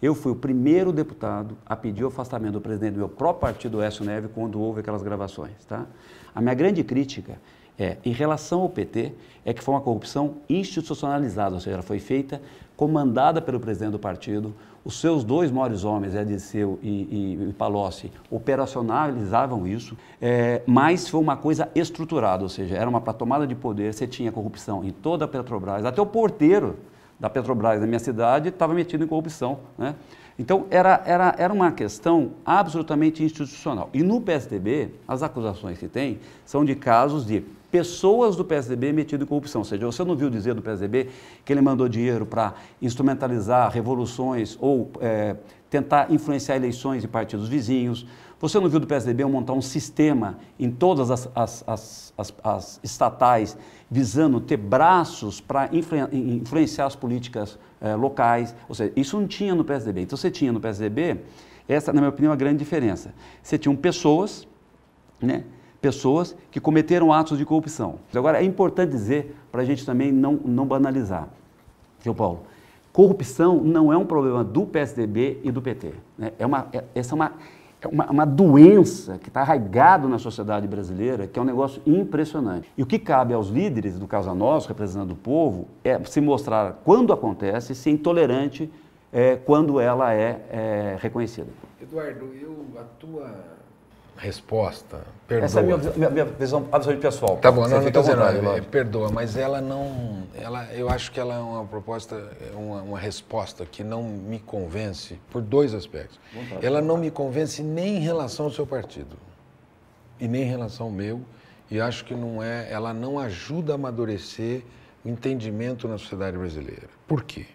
eu 0.00 0.14
fui 0.14 0.32
o 0.32 0.36
primeiro 0.36 0.92
deputado 0.92 1.56
a 1.66 1.74
pedir 1.74 2.04
o 2.04 2.08
afastamento 2.08 2.52
do 2.52 2.60
presidente 2.60 2.92
do 2.92 2.98
meu 2.98 3.08
próprio 3.08 3.40
partido, 3.40 3.82
Écio 3.82 4.04
Neve, 4.04 4.28
quando 4.28 4.60
houve 4.60 4.80
aquelas 4.80 5.02
gravações. 5.02 5.64
Tá? 5.66 5.86
A 6.34 6.40
minha 6.40 6.54
grande 6.54 6.84
crítica 6.84 7.38
é, 7.78 7.96
em 8.04 8.12
relação 8.12 8.62
ao 8.62 8.68
PT, 8.68 9.12
é 9.44 9.54
que 9.54 9.62
foi 9.62 9.74
uma 9.74 9.80
corrupção 9.80 10.38
institucionalizada, 10.48 11.54
ou 11.54 11.60
seja, 11.60 11.74
ela 11.74 11.82
foi 11.82 12.00
feita, 12.00 12.42
comandada 12.76 13.40
pelo 13.40 13.60
presidente 13.60 13.92
do 13.92 13.98
partido, 13.98 14.54
os 14.88 14.98
seus 14.98 15.22
dois 15.22 15.50
maiores 15.50 15.84
homens, 15.84 16.14
Ediceu 16.14 16.78
e, 16.82 16.88
e, 16.88 17.48
e 17.50 17.52
Palocci, 17.52 18.10
operacionalizavam 18.30 19.66
isso, 19.66 19.94
é, 20.18 20.62
mas 20.66 21.06
foi 21.06 21.20
uma 21.20 21.36
coisa 21.36 21.68
estruturada, 21.74 22.42
ou 22.42 22.48
seja, 22.48 22.74
era 22.74 22.88
uma 22.88 22.98
para 22.98 23.12
tomada 23.12 23.46
de 23.46 23.54
poder, 23.54 23.92
você 23.92 24.06
tinha 24.06 24.32
corrupção 24.32 24.82
em 24.82 24.90
toda 24.90 25.26
a 25.26 25.28
Petrobras, 25.28 25.84
até 25.84 26.00
o 26.00 26.06
porteiro 26.06 26.78
da 27.20 27.28
Petrobras 27.28 27.78
da 27.78 27.86
minha 27.86 27.98
cidade 27.98 28.48
estava 28.48 28.72
metido 28.72 29.04
em 29.04 29.06
corrupção. 29.06 29.58
Né? 29.76 29.94
Então, 30.38 30.64
era, 30.70 31.02
era, 31.04 31.34
era 31.36 31.52
uma 31.52 31.70
questão 31.70 32.30
absolutamente 32.46 33.22
institucional. 33.22 33.90
E 33.92 34.02
no 34.02 34.22
PSDB, 34.22 34.94
as 35.06 35.22
acusações 35.22 35.76
que 35.76 35.88
tem 35.88 36.18
são 36.46 36.64
de 36.64 36.74
casos 36.74 37.26
de 37.26 37.44
pessoas 37.70 38.36
do 38.36 38.44
PSDB 38.44 38.92
metidas 38.92 39.24
em 39.24 39.28
corrupção. 39.28 39.60
Ou 39.60 39.64
seja, 39.64 39.84
você 39.84 40.04
não 40.04 40.16
viu 40.16 40.30
dizer 40.30 40.54
do 40.54 40.62
PSDB 40.62 41.08
que 41.44 41.52
ele 41.52 41.60
mandou 41.60 41.88
dinheiro 41.88 42.24
para 42.24 42.54
instrumentalizar 42.80 43.70
revoluções 43.70 44.56
ou 44.60 44.90
é, 45.00 45.36
tentar 45.68 46.10
influenciar 46.10 46.56
eleições 46.56 47.04
em 47.04 47.08
partidos 47.08 47.48
vizinhos. 47.48 48.06
Você 48.40 48.58
não 48.60 48.68
viu 48.68 48.80
do 48.80 48.86
PSDB 48.86 49.24
montar 49.24 49.52
um 49.52 49.60
sistema 49.60 50.38
em 50.58 50.70
todas 50.70 51.10
as, 51.10 51.28
as, 51.34 51.64
as, 51.66 52.14
as, 52.42 52.80
estatais 52.82 53.58
visando 53.90 54.40
ter 54.40 54.56
braços 54.56 55.40
para 55.40 55.68
influenciar 55.72 56.86
as 56.86 56.94
políticas 56.94 57.58
eh, 57.80 57.96
locais? 57.96 58.54
Ou 58.68 58.74
seja, 58.74 58.92
isso 58.94 59.18
não 59.18 59.26
tinha 59.26 59.54
no 59.56 59.64
PSDB. 59.64 60.02
Então 60.02 60.16
você 60.16 60.30
tinha 60.30 60.52
no 60.52 60.60
PSDB, 60.60 61.20
essa, 61.66 61.92
na 61.92 62.00
minha 62.00 62.10
opinião, 62.10 62.30
é 62.30 62.34
a 62.34 62.36
grande 62.36 62.58
diferença. 62.58 63.12
Você 63.42 63.58
tinha 63.58 63.76
pessoas, 63.76 64.46
né? 65.20 65.44
Pessoas 65.80 66.36
que 66.50 66.60
cometeram 66.60 67.12
atos 67.12 67.38
de 67.38 67.44
corrupção. 67.44 67.96
Agora, 68.14 68.40
é 68.40 68.44
importante 68.44 68.90
dizer, 68.90 69.36
para 69.50 69.62
a 69.62 69.64
gente 69.64 69.84
também 69.86 70.10
não, 70.12 70.34
não 70.44 70.66
banalizar, 70.66 71.28
seu 72.00 72.14
Paulo, 72.14 72.40
corrupção 72.92 73.56
não 73.62 73.92
é 73.92 73.96
um 73.96 74.04
problema 74.04 74.42
do 74.42 74.66
PSDB 74.66 75.40
e 75.42 75.50
do 75.50 75.62
PT. 75.62 75.92
Né? 76.16 76.32
É 76.38 76.46
uma, 76.46 76.66
é, 76.72 76.84
essa 76.94 77.14
é 77.14 77.16
uma, 77.16 77.32
é 77.80 77.86
uma, 77.86 78.10
uma 78.10 78.24
doença 78.26 79.18
que 79.18 79.28
está 79.28 79.40
arraigada 79.40 80.08
na 80.08 80.18
sociedade 80.18 80.66
brasileira, 80.66 81.26
que 81.26 81.38
é 81.38 81.42
um 81.42 81.44
negócio 81.44 81.80
impressionante. 81.86 82.68
E 82.76 82.82
o 82.82 82.86
que 82.86 82.98
cabe 82.98 83.32
aos 83.32 83.48
líderes, 83.48 83.98
no 83.98 84.08
caso 84.08 84.28
a 84.30 84.34
nós, 84.34 84.66
representando 84.66 85.12
o 85.12 85.16
povo, 85.16 85.68
é 85.84 86.02
se 86.04 86.20
mostrar, 86.20 86.80
quando 86.84 87.12
acontece, 87.12 87.74
ser 87.74 87.90
intolerante 87.90 88.70
é, 89.12 89.36
quando 89.36 89.78
ela 89.80 90.12
é, 90.12 90.44
é 90.50 90.98
reconhecida. 91.00 91.48
Eduardo, 91.80 92.30
eu, 92.40 92.66
a 92.78 92.84
tua 92.98 93.58
resposta, 94.18 95.04
perdoa. 95.28 95.46
Essa 95.46 95.60
é 95.60 95.62
a 95.62 95.66
minha, 95.66 95.78
minha, 95.96 96.10
minha 96.10 96.24
visão 96.24 96.66
absolutamente 96.72 97.00
pessoal. 97.00 97.36
Tá 97.36 97.52
bom, 97.52 97.62
não, 97.62 97.80
não 97.80 97.86
estou 97.86 98.02
dizendo 98.02 98.18
nada, 98.18 98.62
perdoa, 98.62 99.10
mas 99.10 99.36
ela 99.36 99.60
não, 99.60 100.24
ela, 100.34 100.64
eu 100.74 100.90
acho 100.90 101.12
que 101.12 101.20
ela 101.20 101.34
é 101.34 101.38
uma 101.38 101.64
proposta, 101.64 102.30
uma, 102.52 102.82
uma 102.82 102.98
resposta 102.98 103.64
que 103.64 103.84
não 103.84 104.02
me 104.02 104.40
convence 104.40 105.20
por 105.30 105.40
dois 105.40 105.72
aspectos. 105.72 106.18
Ela 106.60 106.82
não 106.82 106.96
me 106.96 107.10
convence 107.10 107.62
nem 107.62 107.98
em 107.98 108.00
relação 108.00 108.46
ao 108.46 108.52
seu 108.52 108.66
partido 108.66 109.16
e 110.20 110.26
nem 110.26 110.42
em 110.42 110.46
relação 110.50 110.86
ao 110.86 110.92
meu, 110.92 111.20
e 111.70 111.80
acho 111.80 112.04
que 112.04 112.14
não 112.14 112.42
é, 112.42 112.66
ela 112.72 112.92
não 112.92 113.20
ajuda 113.20 113.72
a 113.72 113.74
amadurecer 113.76 114.62
o 115.04 115.08
entendimento 115.08 115.86
na 115.86 115.96
sociedade 115.96 116.36
brasileira. 116.36 116.88
Por 117.06 117.22
quê? 117.22 117.46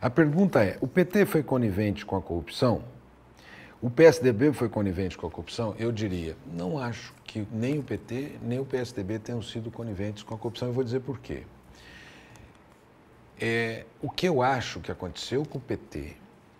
A 0.00 0.08
pergunta 0.08 0.64
é: 0.64 0.78
o 0.80 0.86
PT 0.86 1.26
foi 1.26 1.42
conivente 1.42 2.06
com 2.06 2.16
a 2.16 2.22
corrupção? 2.22 2.82
O 3.82 3.88
PSDB 3.88 4.52
foi 4.52 4.68
conivente 4.68 5.16
com 5.16 5.26
a 5.26 5.30
corrupção? 5.30 5.74
Eu 5.78 5.90
diria, 5.90 6.36
não 6.52 6.78
acho 6.78 7.14
que 7.24 7.48
nem 7.50 7.78
o 7.78 7.82
PT 7.82 8.36
nem 8.42 8.58
o 8.60 8.64
PSDB 8.64 9.18
tenham 9.18 9.40
sido 9.40 9.70
coniventes 9.70 10.22
com 10.22 10.34
a 10.34 10.38
corrupção. 10.38 10.68
Eu 10.68 10.74
vou 10.74 10.84
dizer 10.84 11.00
por 11.00 11.18
quê. 11.18 11.44
É, 13.40 13.86
o 14.02 14.10
que 14.10 14.28
eu 14.28 14.42
acho 14.42 14.80
que 14.80 14.92
aconteceu 14.92 15.46
com 15.46 15.56
o 15.56 15.60
PT 15.62 16.14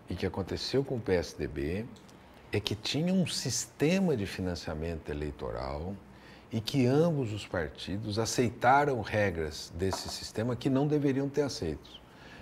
e 0.09 0.14
que 0.14 0.24
aconteceu 0.24 0.83
com 0.83 0.96
o 0.96 1.00
PSDB 1.00 1.85
é 2.50 2.59
que 2.59 2.74
tinha 2.74 3.12
um 3.12 3.26
sistema 3.26 4.16
de 4.16 4.24
financiamento 4.24 5.11
eleitoral 5.11 5.94
e 6.50 6.59
que 6.59 6.87
ambos 6.87 7.35
os 7.35 7.46
partidos 7.46 8.18
aceitaram 8.18 9.02
regras 9.02 9.70
desse 9.76 10.09
sistema 10.09 10.56
que 10.56 10.70
não 10.70 10.87
deveriam 10.87 11.28
ter 11.28 11.42
aceito. 11.42 12.00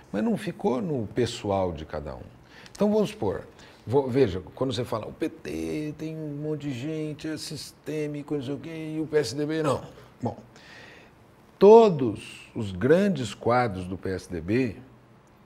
Mas 0.09 0.23
não 0.23 0.37
ficou 0.37 0.81
no 0.81 1.05
pessoal 1.07 1.73
de 1.73 1.85
cada 1.85 2.15
um. 2.15 2.23
Então 2.71 2.89
vamos 2.89 3.09
supor, 3.09 3.45
Veja, 4.07 4.41
quando 4.53 4.73
você 4.73 4.83
fala 4.83 5.07
o 5.07 5.13
PT 5.13 5.95
tem 5.97 6.15
um 6.15 6.35
monte 6.41 6.69
de 6.69 6.73
gente, 6.73 7.27
é 7.27 7.37
sistêmico, 7.37 8.35
não 8.35 8.43
sei 8.43 8.53
o 8.53 8.57
quê, 8.57 8.93
e 8.97 9.01
o 9.01 9.07
PSDB 9.07 9.63
não. 9.63 9.81
Bom, 10.21 10.37
todos 11.57 12.49
os 12.55 12.71
grandes 12.71 13.33
quadros 13.33 13.85
do 13.85 13.97
PSDB 13.97 14.77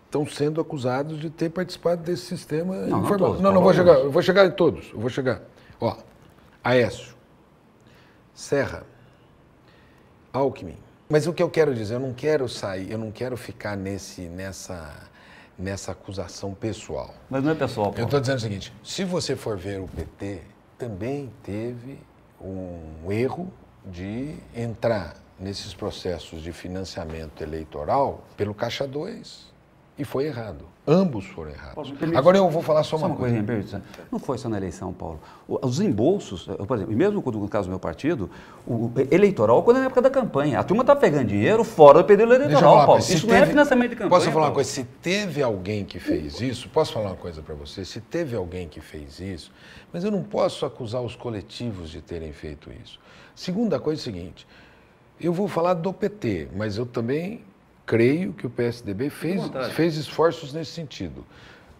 estão 0.06 0.28
sendo 0.28 0.60
acusados 0.60 1.19
de 1.19 1.30
ter 1.30 1.50
participado 1.50 2.04
desse 2.04 2.26
sistema 2.26 2.76
não, 2.76 3.00
informal. 3.00 3.10
Não, 3.10 3.17
todos, 3.17 3.41
não, 3.41 3.54
não 3.54 3.63
vou 3.63 3.74
chegar, 3.74 3.93
eu 3.93 4.12
vou 4.12 4.22
chegar 4.22 4.46
em 4.46 4.52
todos, 4.52 4.91
eu 4.93 5.00
vou 5.00 5.10
chegar. 5.10 5.41
Ó, 5.80 5.96
Aécio, 6.63 7.15
Serra, 8.34 8.84
Alckmin. 10.32 10.78
Mas 11.10 11.28
o 11.28 11.34
que 11.34 11.43
eu 11.43 11.50
quero 11.50 11.74
dizer, 11.74 11.96
eu 11.96 12.00
não 12.00 12.13
quero 12.13 12.48
sair, 12.50 12.91
eu 12.91 12.98
não 12.98 13.12
quero 13.12 13.38
ficar 13.38 13.76
nesse, 13.76 14.22
nessa 14.22 15.12
nessa 15.58 15.92
acusação 15.92 16.54
pessoal. 16.54 17.13
Mas 17.30 17.44
não 17.44 17.52
é 17.52 17.56
pessoal. 17.56 17.88
Paulo. 17.88 18.00
Eu 18.00 18.06
estou 18.06 18.20
dizendo 18.20 18.38
o 18.38 18.42
seguinte: 18.42 18.74
se 18.84 19.04
você 19.04 19.36
for 19.36 19.58
ver 19.58 19.80
o 19.80 19.88
PT, 19.88 20.42
também 20.78 21.32
teve 21.44 22.00
um 22.42 23.12
erro 23.12 23.52
de 23.86 24.36
entrar 24.56 25.16
nesses 25.39 25.74
processos 25.74 26.42
de 26.42 26.52
financiamento 26.52 27.42
eleitoral 27.42 28.24
pelo 28.38 28.54
Caixa 28.54 28.88
2 28.88 29.53
e 29.98 30.04
foi 30.04 30.26
errado. 30.26 30.66
Ambos 30.86 31.26
foram 31.28 31.52
errados. 31.52 31.92
Paulo, 31.92 32.18
Agora 32.18 32.38
eu 32.38 32.50
vou 32.50 32.62
falar 32.62 32.84
só 32.84 32.98
uma, 32.98 33.02
só 33.02 33.08
uma 33.08 33.16
coisa. 33.16 33.44
coisa 33.44 33.82
não 34.12 34.20
foi 34.20 34.38
só 34.38 34.50
na 34.50 34.58
eleição, 34.58 34.92
Paulo. 34.92 35.20
Os 35.48 35.80
embolsos, 35.80 36.46
por 36.46 36.76
exemplo, 36.76 36.94
mesmo 36.94 37.22
no 37.22 37.48
caso 37.48 37.68
do 37.68 37.70
meu 37.70 37.80
partido, 37.80 38.30
o 38.68 38.92
eleitoral, 39.10 39.64
quando 39.64 39.78
é 39.78 39.80
na 39.82 39.86
época 39.86 40.02
da 40.02 40.10
campanha. 40.10 40.60
A 40.60 40.64
turma 40.64 40.82
está 40.84 40.96
pegando 40.96 41.28
dinheiro 41.28 41.64
fora 41.64 42.00
do 42.00 42.06
período 42.06 42.34
eleitoral, 42.34 42.74
falar, 42.74 42.86
Paulo. 42.86 43.00
Isso 43.00 43.22
teve, 43.22 43.28
não 43.28 43.36
é 43.36 43.46
financiamento 43.46 43.90
de 43.92 43.96
campanha. 43.96 44.10
Posso 44.10 44.26
falar 44.26 44.34
Paulo? 44.34 44.48
uma 44.48 44.54
coisa? 44.56 44.70
Se 44.70 44.84
teve 44.84 45.42
alguém 45.42 45.86
que 45.86 46.00
fez 46.00 46.42
isso, 46.42 46.68
posso 46.70 46.92
falar 46.92 47.12
uma 47.12 47.16
coisa 47.16 47.42
para 47.42 47.56
você? 47.56 47.86
Se 47.86 48.02
teve 48.02 48.36
alguém 48.36 48.68
que 48.68 48.82
fez 48.82 49.20
isso, 49.20 49.52
mas 49.94 50.04
eu 50.04 50.12
não 50.12 50.24
posso 50.24 50.66
acusar 50.66 51.02
os 51.02 51.16
coletivos 51.16 51.92
de 51.92 52.02
terem 52.02 52.34
feito 52.34 52.70
isso. 52.84 53.00
Segunda 53.36 53.80
coisa 53.80 54.02
é 54.02 54.02
o 54.02 54.04
seguinte, 54.04 54.48
eu 55.22 55.32
vou 55.32 55.48
falar 55.48 55.76
do 55.76 55.94
PT, 55.94 56.50
mas 56.56 56.78
eu 56.78 56.86
também 56.86 57.42
creio 57.86 58.34
que 58.34 58.48
o 58.48 58.50
PSDB 58.50 59.10
fez, 59.10 59.41
fez 59.74 59.98
esforços 59.98 60.54
nesse 60.54 60.72
sentido. 60.72 61.26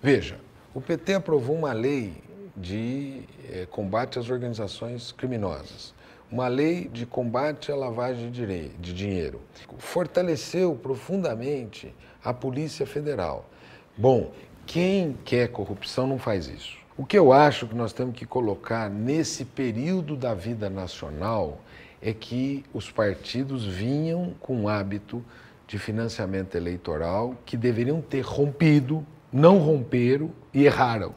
Veja, 0.02 0.38
o 0.74 0.82
PT 0.82 1.14
aprovou 1.14 1.56
uma 1.56 1.74
lei 1.74 2.22
de 2.56 3.24
eh, 3.50 3.68
combate 3.70 4.20
às 4.20 4.30
organizações 4.30 5.12
criminosas, 5.12 5.94
uma 6.32 6.48
lei 6.48 6.88
de 6.88 7.06
combate 7.06 7.72
à 7.72 7.76
lavagem 7.76 8.32
de, 8.32 8.70
de 8.70 8.94
dinheiro, 8.94 9.42
fortaleceu 9.78 10.76
profundamente 10.76 11.94
a 12.24 12.34
Polícia 12.34 12.86
Federal. 12.86 13.50
Bom, 13.98 14.32
quem 14.66 15.18
quer 15.26 15.50
corrupção 15.50 16.08
não 16.08 16.18
faz 16.18 16.48
isso. 16.48 16.78
O 16.98 17.06
que 17.06 17.18
eu 17.18 17.34
acho 17.34 17.68
que 17.68 17.76
nós 17.76 17.92
temos 17.92 18.16
que 18.16 18.26
colocar 18.26 18.90
nesse 18.90 19.46
período 19.46 20.16
da 20.16 20.34
vida 20.34 20.70
nacional 20.70 21.60
é 22.02 22.14
que 22.14 22.64
os 22.74 22.92
partidos 22.92 23.66
vinham 23.66 24.34
com 24.40 24.64
o 24.64 24.70
hábito 24.70 25.24
de 25.74 25.80
financiamento 25.80 26.54
eleitoral 26.54 27.36
que 27.48 27.58
deveriam 27.58 28.00
ter 28.00 28.22
rompido, 28.22 29.04
não 29.32 29.58
romperam 29.58 30.30
e 30.54 30.66
erraram. 30.66 31.16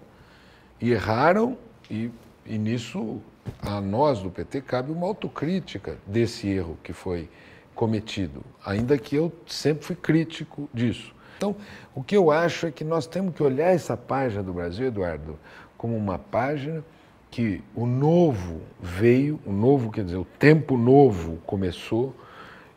E 0.80 0.92
erraram, 0.92 1.58
e, 1.90 2.10
e 2.46 2.56
nisso 2.56 3.20
a 3.60 3.82
nós 3.82 4.20
do 4.20 4.30
PT 4.30 4.62
cabe 4.62 4.90
uma 4.90 5.06
autocrítica 5.06 5.98
desse 6.06 6.48
erro 6.48 6.78
que 6.82 6.94
foi 6.94 7.28
cometido, 7.74 8.42
ainda 8.64 8.96
que 8.96 9.14
eu 9.14 9.30
sempre 9.46 9.84
fui 9.84 9.94
crítico 9.94 10.70
disso. 10.72 11.14
Então, 11.36 11.54
o 11.94 12.02
que 12.02 12.16
eu 12.16 12.30
acho 12.30 12.64
é 12.64 12.70
que 12.70 12.82
nós 12.82 13.06
temos 13.06 13.34
que 13.34 13.42
olhar 13.42 13.74
essa 13.74 13.94
página 13.94 14.42
do 14.42 14.54
Brasil, 14.54 14.86
Eduardo, 14.86 15.38
como 15.76 15.94
uma 15.94 16.18
página 16.18 16.82
que 17.30 17.62
o 17.74 17.84
novo 17.84 18.62
veio, 18.80 19.38
o 19.44 19.52
novo 19.52 19.92
quer 19.92 20.04
dizer, 20.04 20.16
o 20.16 20.24
tempo 20.24 20.78
novo 20.78 21.36
começou, 21.44 22.16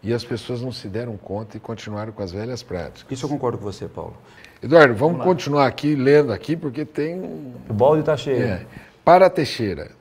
e 0.02 0.14
as 0.14 0.24
pessoas 0.24 0.62
não 0.62 0.72
se 0.72 0.88
deram 0.88 1.18
conta 1.18 1.58
e 1.58 1.60
continuaram 1.60 2.12
com 2.12 2.24
as 2.24 2.32
velhas 2.32 2.64
práticas. 2.64 3.06
Isso 3.12 3.26
eu 3.26 3.30
concordo 3.30 3.58
com 3.58 3.64
você, 3.64 3.88
Paulo. 3.88 4.16
Eduardo, 4.62 4.94
vamos, 4.94 5.18
vamos 5.18 5.26
continuar 5.26 5.68
aqui 5.68 5.96
lendo 5.96 6.32
aqui, 6.32 6.56
porque 6.56 6.86
tem 6.86 7.16
um... 7.16 7.54
O 7.70 7.74
balde 7.74 8.02
está 8.02 8.16
cheio. 8.16 8.44
É. 8.44 8.66
Para 9.04 9.30
Teixeira, 9.30 9.92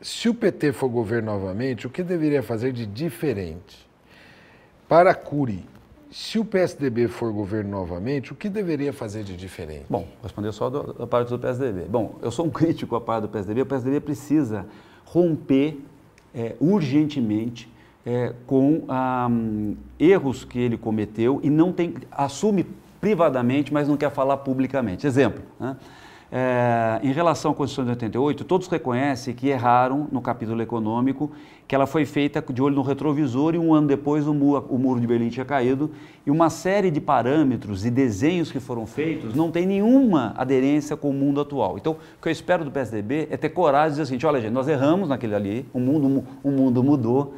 se 0.00 0.28
o 0.28 0.34
PT 0.34 0.72
for 0.72 0.88
governo 0.88 1.32
novamente, 1.32 1.86
o 1.86 1.90
que 1.90 2.02
deveria 2.02 2.42
fazer 2.42 2.72
de 2.72 2.86
diferente? 2.86 3.88
Para 4.88 5.14
Cury, 5.14 5.64
se 6.10 6.38
o 6.38 6.44
PSDB 6.44 7.08
for 7.08 7.32
governo 7.32 7.70
novamente, 7.70 8.32
o 8.32 8.36
que 8.36 8.48
deveria 8.48 8.92
fazer 8.92 9.22
de 9.22 9.36
diferente? 9.36 9.84
Bom, 9.90 10.08
responder 10.22 10.52
só 10.52 10.70
da 10.70 11.06
parte 11.06 11.28
do 11.28 11.38
PSDB. 11.38 11.82
Bom, 11.82 12.16
eu 12.22 12.30
sou 12.30 12.46
um 12.46 12.50
crítico 12.50 12.96
à 12.96 13.00
parte 13.00 13.22
do 13.22 13.28
PSDB. 13.28 13.62
O 13.62 13.66
PSDB 13.66 14.00
precisa 14.00 14.66
romper 15.04 15.80
é, 16.34 16.54
urgentemente 16.60 17.70
é, 18.04 18.32
com 18.46 18.84
ah, 18.88 19.28
erros 19.98 20.44
que 20.44 20.58
ele 20.58 20.78
cometeu 20.78 21.40
e 21.42 21.50
não 21.50 21.72
tem 21.72 21.94
assume 22.10 22.66
privadamente, 23.00 23.72
mas 23.72 23.88
não 23.88 23.96
quer 23.96 24.10
falar 24.10 24.38
publicamente. 24.38 25.06
Exemplo, 25.06 25.42
né? 25.58 25.76
é, 26.30 27.00
em 27.02 27.12
relação 27.12 27.52
à 27.52 27.54
Constituição 27.54 27.84
de 27.84 27.90
88, 27.90 28.44
todos 28.44 28.68
reconhecem 28.68 29.34
que 29.34 29.48
erraram 29.48 30.08
no 30.12 30.20
capítulo 30.20 30.60
econômico, 30.60 31.30
que 31.66 31.74
ela 31.74 31.86
foi 31.86 32.04
feita 32.04 32.42
de 32.52 32.62
olho 32.62 32.74
no 32.74 32.82
retrovisor 32.82 33.54
e 33.54 33.58
um 33.58 33.74
ano 33.74 33.86
depois 33.86 34.26
o 34.26 34.34
muro, 34.34 34.66
o 34.68 34.78
muro 34.78 35.00
de 35.00 35.06
Berlim 35.06 35.28
tinha 35.28 35.44
caído 35.44 35.90
e 36.26 36.30
uma 36.30 36.50
série 36.50 36.90
de 36.90 37.00
parâmetros 37.00 37.84
e 37.84 37.90
desenhos 37.90 38.50
que 38.50 38.60
foram 38.60 38.86
feitos 38.86 39.34
não 39.34 39.50
tem 39.50 39.66
nenhuma 39.66 40.34
aderência 40.36 40.96
com 40.96 41.10
o 41.10 41.14
mundo 41.14 41.40
atual. 41.40 41.76
Então, 41.78 41.92
o 41.92 42.22
que 42.22 42.28
eu 42.28 42.32
espero 42.32 42.64
do 42.64 42.70
PSDB 42.70 43.28
é 43.30 43.36
ter 43.36 43.50
coragem 43.50 43.96
de 43.96 44.02
dizer 44.02 44.14
assim, 44.14 44.26
olha 44.26 44.40
gente, 44.40 44.52
nós 44.52 44.68
erramos 44.68 45.08
naquele 45.08 45.34
ali, 45.34 45.66
o 45.72 45.80
mundo, 45.80 46.24
o 46.42 46.50
mundo 46.50 46.82
mudou, 46.82 47.34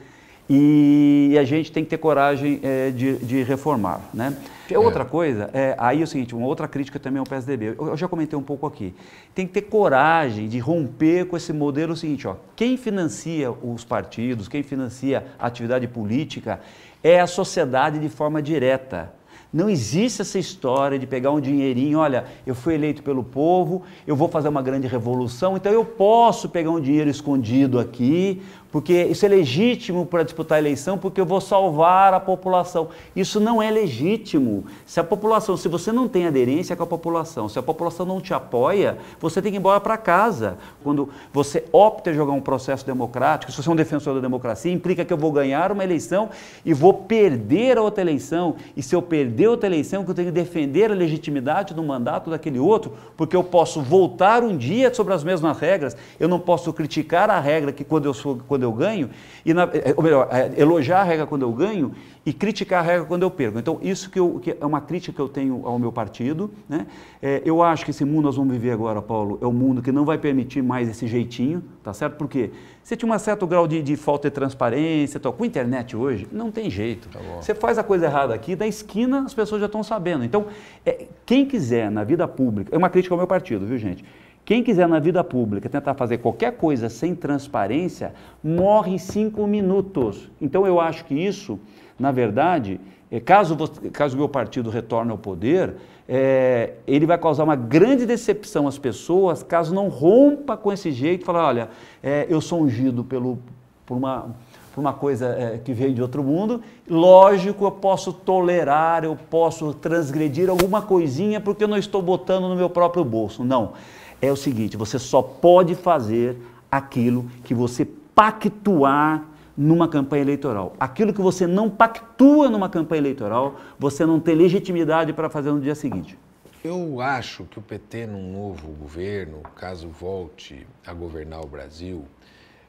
e 0.52 1.36
a 1.38 1.44
gente 1.44 1.70
tem 1.70 1.84
que 1.84 1.90
ter 1.90 1.98
coragem 1.98 2.58
é, 2.64 2.90
de, 2.90 3.18
de, 3.18 3.44
reformar. 3.44 4.00
Né? 4.12 4.36
É. 4.68 4.76
Outra 4.76 5.04
coisa, 5.04 5.48
é, 5.52 5.76
aí 5.78 6.00
é 6.00 6.04
o 6.04 6.06
seguinte, 6.08 6.34
uma 6.34 6.46
outra 6.48 6.66
crítica 6.66 6.98
também 6.98 7.20
ao 7.20 7.24
PSDB, 7.24 7.76
eu, 7.78 7.88
eu, 7.88 7.96
já 7.96 8.08
comentei 8.08 8.36
um 8.36 8.42
pouco 8.42 8.66
aqui, 8.66 8.92
tem 9.32 9.46
que 9.46 9.52
ter 9.52 9.62
coragem 9.62 10.48
de 10.48 10.58
romper 10.58 11.26
com 11.26 11.36
esse 11.36 11.52
modelo 11.52 11.94
seguinte, 11.96 12.26
ó, 12.26 12.34
quem 12.56 12.76
financia 12.76 13.52
os 13.52 13.84
partidos, 13.84 14.48
quem 14.48 14.64
financia 14.64 15.24
a 15.38 15.46
atividade 15.46 15.86
política 15.86 16.60
é 17.02 17.20
a 17.20 17.28
sociedade 17.28 18.00
de 18.00 18.08
forma 18.08 18.42
direta. 18.42 19.12
Não 19.52 19.68
existe 19.68 20.22
essa 20.22 20.38
história 20.38 20.96
de 20.96 21.08
pegar 21.08 21.32
um 21.32 21.40
dinheirinho, 21.40 21.98
olha, 21.98 22.24
eu 22.46 22.54
fui 22.54 22.74
eleito 22.74 23.02
pelo 23.02 23.24
povo, 23.24 23.82
eu 24.06 24.14
vou 24.14 24.28
fazer 24.28 24.48
uma 24.48 24.62
grande 24.62 24.86
revolução, 24.86 25.56
então 25.56 25.72
eu 25.72 25.84
posso 25.84 26.48
pegar 26.48 26.70
um 26.70 26.80
dinheiro 26.80 27.10
escondido 27.10 27.80
aqui, 27.80 28.40
porque 28.72 29.04
isso 29.04 29.26
é 29.26 29.28
legítimo 29.28 30.06
para 30.06 30.22
disputar 30.22 30.56
a 30.56 30.60
eleição, 30.60 30.96
porque 30.96 31.20
eu 31.20 31.26
vou 31.26 31.40
salvar 31.40 32.14
a 32.14 32.20
população. 32.20 32.88
Isso 33.16 33.40
não 33.40 33.60
é 33.60 33.70
legítimo. 33.70 34.64
Se 34.86 35.00
a 35.00 35.04
população, 35.04 35.56
se 35.56 35.68
você 35.68 35.90
não 35.90 36.06
tem 36.06 36.26
aderência 36.26 36.76
com 36.76 36.82
a 36.82 36.86
população, 36.86 37.48
se 37.48 37.58
a 37.58 37.62
população 37.62 38.06
não 38.06 38.20
te 38.20 38.32
apoia, 38.32 38.98
você 39.18 39.42
tem 39.42 39.50
que 39.50 39.56
ir 39.56 39.60
embora 39.60 39.80
para 39.80 39.96
casa. 39.96 40.56
Quando 40.84 41.08
você 41.32 41.64
opta 41.72 42.10
em 42.10 42.14
jogar 42.14 42.32
um 42.32 42.40
processo 42.40 42.86
democrático, 42.86 43.50
se 43.50 43.60
você 43.60 43.68
é 43.68 43.72
um 43.72 43.76
defensor 43.76 44.14
da 44.14 44.20
democracia, 44.20 44.72
implica 44.72 45.04
que 45.04 45.12
eu 45.12 45.18
vou 45.18 45.32
ganhar 45.32 45.72
uma 45.72 45.82
eleição 45.82 46.30
e 46.64 46.72
vou 46.72 46.94
perder 46.94 47.76
a 47.78 47.82
outra 47.82 48.02
eleição. 48.02 48.54
E 48.76 48.82
se 48.82 48.94
eu 48.94 49.02
perder 49.02 49.48
outra 49.48 49.68
eleição, 49.68 50.04
que 50.04 50.10
eu 50.10 50.14
tenho 50.14 50.28
que 50.28 50.32
defender 50.32 50.92
a 50.92 50.94
legitimidade 50.94 51.74
do 51.74 51.82
mandato 51.82 52.30
daquele 52.30 52.58
outro, 52.58 52.92
porque 53.16 53.34
eu 53.34 53.42
posso 53.42 53.80
voltar 53.82 54.44
um 54.44 54.56
dia 54.56 54.92
sobre 54.94 55.12
as 55.12 55.24
mesmas 55.24 55.58
regras, 55.58 55.96
eu 56.18 56.28
não 56.28 56.38
posso 56.38 56.72
criticar 56.72 57.28
a 57.30 57.40
regra 57.40 57.72
que 57.72 57.82
quando 57.82 58.04
eu 58.04 58.14
sou 58.14 58.40
quando 58.46 58.59
quando 58.60 58.64
eu 58.64 58.72
ganho, 58.72 59.10
e 59.44 59.54
na, 59.54 59.62
é, 59.62 59.94
ou 59.96 60.02
melhor, 60.02 60.28
é, 60.30 60.52
elogiar 60.60 61.00
a 61.00 61.04
regra 61.04 61.26
quando 61.26 61.42
eu 61.42 61.52
ganho 61.52 61.92
e 62.26 62.32
criticar 62.32 62.80
a 62.80 62.86
regra 62.86 63.06
quando 63.06 63.22
eu 63.22 63.30
perco. 63.30 63.58
Então, 63.58 63.78
isso 63.80 64.10
que, 64.10 64.20
eu, 64.20 64.38
que 64.42 64.54
é 64.60 64.66
uma 64.66 64.80
crítica 64.80 65.14
que 65.14 65.20
eu 65.20 65.28
tenho 65.28 65.62
ao 65.64 65.78
meu 65.78 65.90
partido. 65.90 66.50
Né? 66.68 66.86
É, 67.22 67.40
eu 67.44 67.62
acho 67.62 67.84
que 67.84 67.90
esse 67.90 68.04
mundo 68.04 68.26
nós 68.26 68.36
vamos 68.36 68.52
viver 68.52 68.72
agora, 68.72 69.00
Paulo, 69.00 69.38
é 69.40 69.46
um 69.46 69.52
mundo 69.52 69.80
que 69.80 69.90
não 69.90 70.04
vai 70.04 70.18
permitir 70.18 70.62
mais 70.62 70.88
esse 70.88 71.06
jeitinho, 71.06 71.64
tá 71.82 71.94
certo? 71.94 72.16
Porque 72.16 72.50
você 72.82 72.94
tinha 72.94 73.10
um 73.10 73.18
certo 73.18 73.46
grau 73.46 73.66
de, 73.66 73.82
de 73.82 73.96
falta 73.96 74.28
de 74.28 74.34
transparência, 74.34 75.18
tal. 75.18 75.32
com 75.32 75.44
a 75.44 75.46
internet 75.46 75.96
hoje, 75.96 76.28
não 76.30 76.50
tem 76.50 76.68
jeito. 76.68 77.08
Tá 77.08 77.18
você 77.40 77.54
faz 77.54 77.78
a 77.78 77.82
coisa 77.82 78.04
errada 78.04 78.34
aqui, 78.34 78.54
da 78.54 78.66
esquina 78.66 79.24
as 79.24 79.32
pessoas 79.32 79.60
já 79.60 79.66
estão 79.66 79.82
sabendo. 79.82 80.24
Então, 80.24 80.46
é, 80.84 81.06
quem 81.24 81.46
quiser 81.46 81.90
na 81.90 82.04
vida 82.04 82.28
pública, 82.28 82.74
é 82.74 82.76
uma 82.76 82.90
crítica 82.90 83.14
ao 83.14 83.18
meu 83.18 83.26
partido, 83.26 83.64
viu 83.64 83.78
gente? 83.78 84.04
Quem 84.44 84.62
quiser 84.62 84.88
na 84.88 84.98
vida 84.98 85.22
pública 85.22 85.68
tentar 85.68 85.94
fazer 85.94 86.18
qualquer 86.18 86.56
coisa 86.56 86.88
sem 86.88 87.14
transparência, 87.14 88.12
morre 88.42 88.94
em 88.94 88.98
cinco 88.98 89.46
minutos. 89.46 90.28
Então 90.40 90.66
eu 90.66 90.80
acho 90.80 91.04
que 91.04 91.14
isso, 91.14 91.58
na 91.98 92.10
verdade, 92.10 92.80
é, 93.10 93.20
caso, 93.20 93.56
caso 93.92 94.16
o 94.16 94.18
meu 94.18 94.28
partido 94.28 94.70
retorne 94.70 95.10
ao 95.10 95.18
poder, 95.18 95.74
é, 96.08 96.74
ele 96.86 97.06
vai 97.06 97.18
causar 97.18 97.44
uma 97.44 97.54
grande 97.54 98.04
decepção 98.06 98.66
às 98.66 98.78
pessoas 98.78 99.44
caso 99.44 99.72
não 99.72 99.88
rompa 99.88 100.56
com 100.56 100.72
esse 100.72 100.90
jeito 100.90 101.22
e 101.22 101.24
falar, 101.24 101.46
olha, 101.46 101.68
é, 102.02 102.26
eu 102.28 102.40
sou 102.40 102.62
ungido 102.62 103.04
pelo, 103.04 103.38
por 103.86 103.96
uma 103.96 104.34
por 104.72 104.80
uma 104.80 104.92
coisa 104.92 105.26
é, 105.26 105.58
que 105.58 105.72
veio 105.72 105.92
de 105.92 106.00
outro 106.00 106.22
mundo. 106.22 106.62
Lógico, 106.88 107.64
eu 107.64 107.72
posso 107.72 108.12
tolerar, 108.12 109.02
eu 109.02 109.18
posso 109.28 109.74
transgredir 109.74 110.48
alguma 110.48 110.80
coisinha 110.80 111.40
porque 111.40 111.64
eu 111.64 111.68
não 111.68 111.76
estou 111.76 112.00
botando 112.00 112.48
no 112.48 112.54
meu 112.54 112.70
próprio 112.70 113.04
bolso. 113.04 113.42
Não 113.42 113.72
é 114.20 114.30
o 114.30 114.36
seguinte: 114.36 114.76
você 114.76 114.98
só 114.98 115.22
pode 115.22 115.74
fazer 115.74 116.36
aquilo 116.70 117.28
que 117.44 117.54
você 117.54 117.84
pactuar 117.84 119.24
numa 119.56 119.88
campanha 119.88 120.22
eleitoral. 120.22 120.74
Aquilo 120.78 121.12
que 121.12 121.20
você 121.20 121.46
não 121.46 121.68
pactua 121.68 122.48
numa 122.48 122.68
campanha 122.68 123.00
eleitoral, 123.00 123.56
você 123.78 124.06
não 124.06 124.18
tem 124.20 124.34
legitimidade 124.34 125.12
para 125.12 125.28
fazer 125.28 125.52
no 125.52 125.60
dia 125.60 125.74
seguinte. 125.74 126.18
Eu 126.62 127.00
acho 127.00 127.44
que 127.44 127.58
o 127.58 127.62
PT, 127.62 128.06
num 128.06 128.32
novo 128.32 128.68
governo, 128.72 129.42
caso 129.56 129.88
volte 129.88 130.66
a 130.86 130.92
governar 130.92 131.40
o 131.40 131.46
Brasil, 131.46 132.04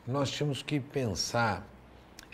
nós 0.07 0.31
tínhamos 0.31 0.63
que 0.63 0.79
pensar 0.79 1.67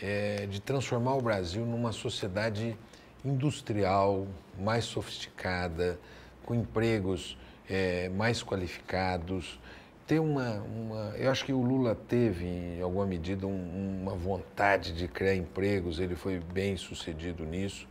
é, 0.02 0.46
de 0.46 0.62
transformar 0.62 1.16
o 1.16 1.22
Brasil 1.22 1.66
numa 1.66 1.92
sociedade 1.92 2.78
industrial, 3.26 4.28
mais 4.60 4.86
sofisticada, 4.86 6.00
com 6.46 6.54
empregos 6.56 7.38
é, 7.70 8.10
mais 8.10 8.44
qualificados, 8.44 9.60
ter 10.08 10.20
uma, 10.20 10.62
uma, 10.62 11.14
Eu 11.18 11.30
acho 11.30 11.44
que 11.44 11.52
o 11.52 11.62
Lula 11.62 11.94
teve, 11.94 12.46
em 12.46 12.82
alguma 12.82 13.06
medida, 13.06 13.46
um, 13.46 14.02
uma 14.02 14.16
vontade 14.16 14.94
de 14.94 15.08
criar 15.08 15.36
empregos, 15.36 16.00
ele 16.00 16.16
foi 16.16 16.40
bem 16.40 16.78
sucedido 16.78 17.46
nisso. 17.46 17.88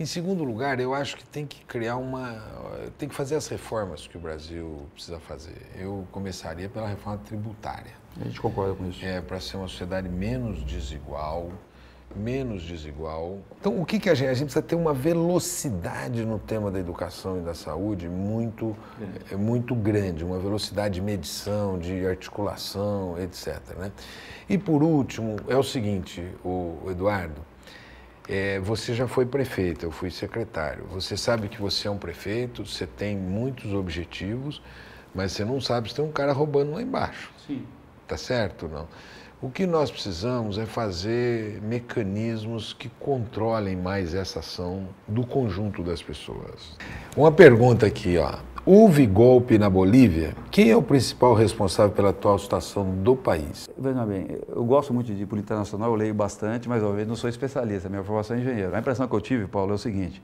Em 0.00 0.06
segundo 0.06 0.44
lugar, 0.44 0.78
eu 0.78 0.94
acho 0.94 1.16
que 1.16 1.26
tem 1.26 1.44
que 1.44 1.64
criar 1.64 1.96
uma. 1.96 2.40
tem 2.96 3.08
que 3.08 3.14
fazer 3.14 3.34
as 3.34 3.48
reformas 3.48 4.06
que 4.06 4.16
o 4.16 4.20
Brasil 4.20 4.86
precisa 4.94 5.18
fazer. 5.18 5.60
Eu 5.74 6.06
começaria 6.12 6.68
pela 6.68 6.86
reforma 6.86 7.18
tributária. 7.18 7.92
A 8.20 8.24
gente 8.24 8.40
concorda 8.40 8.74
com 8.74 8.88
isso. 8.88 9.04
É, 9.04 9.20
para 9.20 9.40
ser 9.40 9.56
uma 9.56 9.66
sociedade 9.66 10.08
menos 10.08 10.64
desigual, 10.64 11.50
menos 12.18 12.62
desigual. 12.62 13.38
Então, 13.60 13.80
o 13.80 13.86
que, 13.86 13.98
que 13.98 14.10
a 14.10 14.14
gente. 14.14 14.28
A 14.28 14.34
gente 14.34 14.46
precisa 14.46 14.62
ter 14.62 14.74
uma 14.74 14.92
velocidade 14.92 16.24
no 16.24 16.38
tema 16.38 16.70
da 16.70 16.78
educação 16.78 17.38
e 17.38 17.40
da 17.40 17.54
saúde 17.54 18.08
muito, 18.08 18.76
é. 19.30 19.36
muito 19.36 19.74
grande, 19.74 20.24
uma 20.24 20.38
velocidade 20.38 20.96
de 20.96 21.00
medição, 21.00 21.78
de 21.78 22.06
articulação, 22.06 23.16
etc. 23.18 23.60
Né? 23.78 23.92
E 24.48 24.58
por 24.58 24.82
último, 24.82 25.36
é 25.48 25.56
o 25.56 25.62
seguinte, 25.62 26.26
o 26.44 26.90
Eduardo. 26.90 27.40
É, 28.28 28.60
você 28.60 28.92
já 28.92 29.08
foi 29.08 29.24
prefeito, 29.24 29.86
eu 29.86 29.90
fui 29.90 30.10
secretário. 30.10 30.84
Você 30.90 31.16
sabe 31.16 31.48
que 31.48 31.58
você 31.58 31.88
é 31.88 31.90
um 31.90 31.96
prefeito, 31.96 32.66
você 32.66 32.86
tem 32.86 33.16
muitos 33.16 33.72
objetivos, 33.72 34.60
mas 35.14 35.32
você 35.32 35.46
não 35.46 35.60
sabe 35.62 35.88
se 35.88 35.94
tem 35.94 36.04
um 36.04 36.12
cara 36.12 36.32
roubando 36.32 36.72
lá 36.72 36.82
embaixo. 36.82 37.30
Sim. 37.46 37.64
Tá 38.06 38.18
certo 38.18 38.68
não? 38.68 38.86
O 39.40 39.48
que 39.48 39.68
nós 39.68 39.88
precisamos 39.88 40.58
é 40.58 40.66
fazer 40.66 41.62
mecanismos 41.62 42.72
que 42.72 42.88
controlem 42.98 43.76
mais 43.76 44.12
essa 44.12 44.40
ação 44.40 44.88
do 45.06 45.24
conjunto 45.24 45.80
das 45.80 46.02
pessoas. 46.02 46.76
Uma 47.16 47.30
pergunta 47.30 47.86
aqui, 47.86 48.18
ó. 48.18 48.32
Houve 48.66 49.06
golpe 49.06 49.56
na 49.56 49.70
Bolívia? 49.70 50.34
Quem 50.50 50.72
é 50.72 50.76
o 50.76 50.82
principal 50.82 51.34
responsável 51.34 51.92
pela 51.92 52.10
atual 52.10 52.36
situação 52.36 52.84
do 52.84 53.14
país? 53.14 53.68
Veja 53.78 54.04
bem, 54.04 54.26
eu 54.48 54.64
gosto 54.64 54.92
muito 54.92 55.14
de 55.14 55.24
política 55.24 55.54
internacional, 55.54 55.90
eu 55.90 55.94
leio 55.94 56.14
bastante, 56.14 56.68
mas 56.68 56.82
eu 56.82 57.06
não 57.06 57.14
sou 57.14 57.30
especialista, 57.30 57.88
minha 57.88 58.02
formação 58.02 58.36
é 58.36 58.40
engenheiro. 58.40 58.74
A 58.74 58.80
impressão 58.80 59.06
que 59.06 59.14
eu 59.14 59.20
tive, 59.20 59.46
Paulo, 59.46 59.70
é 59.70 59.74
o 59.76 59.78
seguinte: 59.78 60.20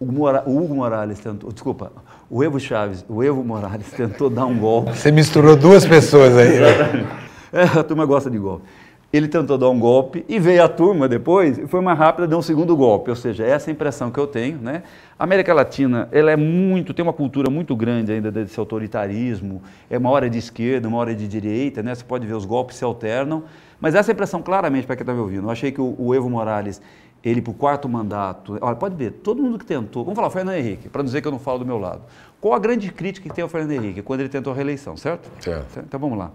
o, 0.00 0.06
Mora, 0.06 0.42
o 0.46 0.56
Hugo 0.56 0.74
Morales 0.74 1.20
tentou, 1.20 1.52
desculpa, 1.52 1.92
o 2.30 2.42
Evo 2.42 2.58
Chaves, 2.58 3.04
o 3.10 3.22
Evo 3.22 3.44
Morales 3.44 3.90
tentou 3.92 4.30
dar 4.30 4.46
um 4.46 4.58
golpe. 4.58 4.96
Você 4.96 5.12
misturou 5.12 5.54
duas 5.54 5.84
pessoas 5.84 6.34
aí. 6.34 6.58
Né? 6.60 7.18
É, 7.52 7.62
a 7.62 7.82
turma 7.82 8.04
gosta 8.04 8.30
de 8.30 8.38
golpe. 8.38 8.64
Ele 9.10 9.26
tentou 9.26 9.56
dar 9.56 9.70
um 9.70 9.80
golpe 9.80 10.22
e 10.28 10.38
veio 10.38 10.62
a 10.62 10.68
turma 10.68 11.08
depois 11.08 11.56
e 11.56 11.66
foi 11.66 11.80
mais 11.80 11.98
rápida, 11.98 12.28
deu 12.28 12.36
um 12.36 12.42
segundo 12.42 12.76
golpe. 12.76 13.08
Ou 13.08 13.16
seja, 13.16 13.42
essa 13.42 13.70
é 13.70 13.72
a 13.72 13.74
impressão 13.74 14.10
que 14.10 14.20
eu 14.20 14.26
tenho. 14.26 14.58
Né? 14.58 14.82
A 15.18 15.24
América 15.24 15.54
Latina 15.54 16.10
ela 16.12 16.30
é 16.30 16.36
muito, 16.36 16.92
tem 16.92 17.02
uma 17.02 17.12
cultura 17.14 17.48
muito 17.48 17.74
grande 17.74 18.12
ainda 18.12 18.30
desse 18.30 18.60
autoritarismo. 18.60 19.62
É 19.88 19.96
uma 19.96 20.10
hora 20.10 20.28
de 20.28 20.36
esquerda, 20.36 20.86
uma 20.86 20.98
hora 20.98 21.14
de 21.14 21.26
direita. 21.26 21.82
Né? 21.82 21.94
Você 21.94 22.04
pode 22.04 22.26
ver 22.26 22.34
os 22.34 22.44
golpes 22.44 22.76
se 22.76 22.84
alternam. 22.84 23.44
Mas 23.80 23.94
essa 23.94 24.10
é 24.10 24.12
a 24.12 24.14
impressão 24.14 24.42
claramente 24.42 24.86
para 24.86 24.94
quem 24.94 25.04
está 25.04 25.14
me 25.14 25.20
ouvindo. 25.20 25.46
Eu 25.46 25.50
achei 25.50 25.72
que 25.72 25.80
o, 25.80 25.94
o 25.98 26.14
Evo 26.14 26.28
Morales 26.28 26.82
ele 27.24 27.40
para 27.40 27.50
o 27.50 27.54
quarto 27.54 27.88
mandato. 27.88 28.58
Olha, 28.60 28.76
pode 28.76 28.94
ver, 28.94 29.10
todo 29.10 29.42
mundo 29.42 29.58
que 29.58 29.64
tentou. 29.64 30.04
Vamos 30.04 30.16
falar, 30.16 30.28
Fernando 30.28 30.56
Henrique, 30.56 30.90
para 30.90 31.02
não 31.02 31.06
dizer 31.06 31.22
que 31.22 31.26
eu 31.26 31.32
não 31.32 31.38
falo 31.38 31.60
do 31.60 31.66
meu 31.66 31.78
lado. 31.78 32.02
Qual 32.40 32.52
a 32.52 32.58
grande 32.58 32.92
crítica 32.92 33.26
que 33.26 33.34
tem 33.34 33.42
ao 33.42 33.48
Fernando 33.48 33.72
Henrique 33.72 34.02
quando 34.02 34.20
ele 34.20 34.28
tentou 34.28 34.52
a 34.52 34.56
reeleição, 34.56 34.98
certo? 34.98 35.30
Certo. 35.40 35.80
Então 35.80 35.98
vamos 35.98 36.18
lá 36.18 36.30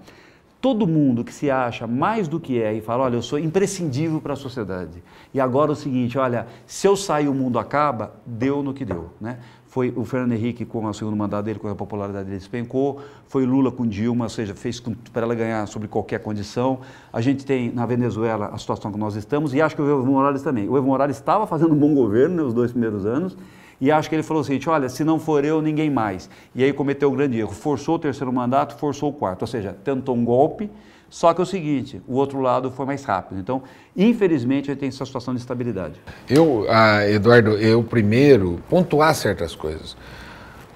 todo 0.64 0.88
mundo 0.88 1.26
que 1.26 1.34
se 1.34 1.52
acha 1.52 1.86
mais 1.86 2.26
do 2.26 2.40
que 2.40 2.62
é 2.62 2.74
e 2.74 2.80
fala, 2.80 3.04
olha, 3.04 3.18
eu 3.18 3.22
sou 3.22 3.38
imprescindível 3.38 4.22
para 4.22 4.32
a 4.32 4.36
sociedade. 4.38 5.04
E 5.34 5.42
agora 5.42 5.72
é 5.72 5.74
o 5.74 5.76
seguinte, 5.76 6.18
olha, 6.18 6.48
se 6.66 6.88
eu 6.88 6.96
sair 6.96 7.28
o 7.28 7.34
mundo 7.34 7.60
acaba, 7.60 8.14
deu 8.26 8.64
no 8.64 8.74
que 8.74 8.86
deu, 8.86 9.10
né? 9.20 9.40
Foi 9.68 9.92
o 9.94 10.06
Fernando 10.06 10.32
Henrique 10.32 10.64
com 10.64 10.86
o 10.86 10.94
segundo 10.94 11.18
mandato 11.18 11.44
dele, 11.44 11.60
com 11.60 11.68
a 11.68 11.76
popularidade 11.76 12.28
dele 12.28 12.38
despencou, 12.38 13.02
foi 13.28 13.46
Lula 13.46 13.74
com 13.74 13.86
Dilma, 13.86 14.24
ou 14.24 14.30
seja, 14.30 14.56
fez 14.56 14.80
para 15.12 15.24
ela 15.24 15.36
ganhar 15.36 15.68
sobre 15.68 15.90
qualquer 15.90 16.22
condição. 16.22 16.80
A 17.12 17.20
gente 17.20 17.46
tem 17.46 17.70
na 17.70 17.86
Venezuela 17.86 18.50
a 18.54 18.58
situação 18.58 18.90
que 18.90 18.98
nós 18.98 19.16
estamos 19.16 19.54
e 19.54 19.62
acho 19.62 19.76
que 19.76 19.82
o 19.82 19.92
Evo 19.92 20.06
Morales 20.06 20.44
também. 20.44 20.70
O 20.70 20.78
Evo 20.78 20.88
Morales 20.88 21.18
estava 21.18 21.46
fazendo 21.46 21.74
um 21.74 21.78
bom 21.78 21.94
governo 21.94 22.38
nos 22.38 22.54
né, 22.54 22.56
dois 22.56 22.72
primeiros 22.72 23.06
anos, 23.06 23.36
e 23.84 23.92
acho 23.92 24.08
que 24.08 24.16
ele 24.16 24.24
falou 24.24 24.40
o 24.40 24.46
seguinte: 24.46 24.70
olha, 24.70 24.88
se 24.88 25.04
não 25.04 25.20
for 25.20 25.44
eu, 25.44 25.62
ninguém 25.62 25.90
mais. 25.90 26.30
E 26.56 26.64
aí 26.64 26.72
cometeu 26.72 27.12
um 27.12 27.16
grande 27.18 27.38
erro. 27.38 27.52
Forçou 27.52 27.96
o 27.96 28.00
terceiro 28.00 28.32
mandato, 28.32 28.78
forçou 28.78 29.10
o 29.10 29.14
quarto. 29.14 29.42
Ou 29.42 29.48
seja, 29.48 29.76
tentou 29.84 30.16
um 30.16 30.24
golpe, 30.24 30.72
só 31.10 31.34
que 31.34 31.42
é 31.42 31.44
o 31.44 31.46
seguinte: 31.46 32.02
o 32.08 32.16
outro 32.16 32.40
lado 32.40 32.72
foi 32.72 32.86
mais 32.86 33.04
rápido. 33.04 33.42
Então, 33.42 33.62
infelizmente, 33.94 34.68
gente 34.68 34.80
tem 34.80 34.88
essa 34.88 35.06
situação 35.06 35.34
de 35.34 35.42
estabilidade. 35.42 36.00
Eu, 36.30 36.66
ah, 36.70 37.06
Eduardo, 37.10 37.58
eu 37.58 37.84
primeiro 37.84 38.62
pontuar 38.70 39.14
certas 39.16 39.54
coisas. 39.54 39.98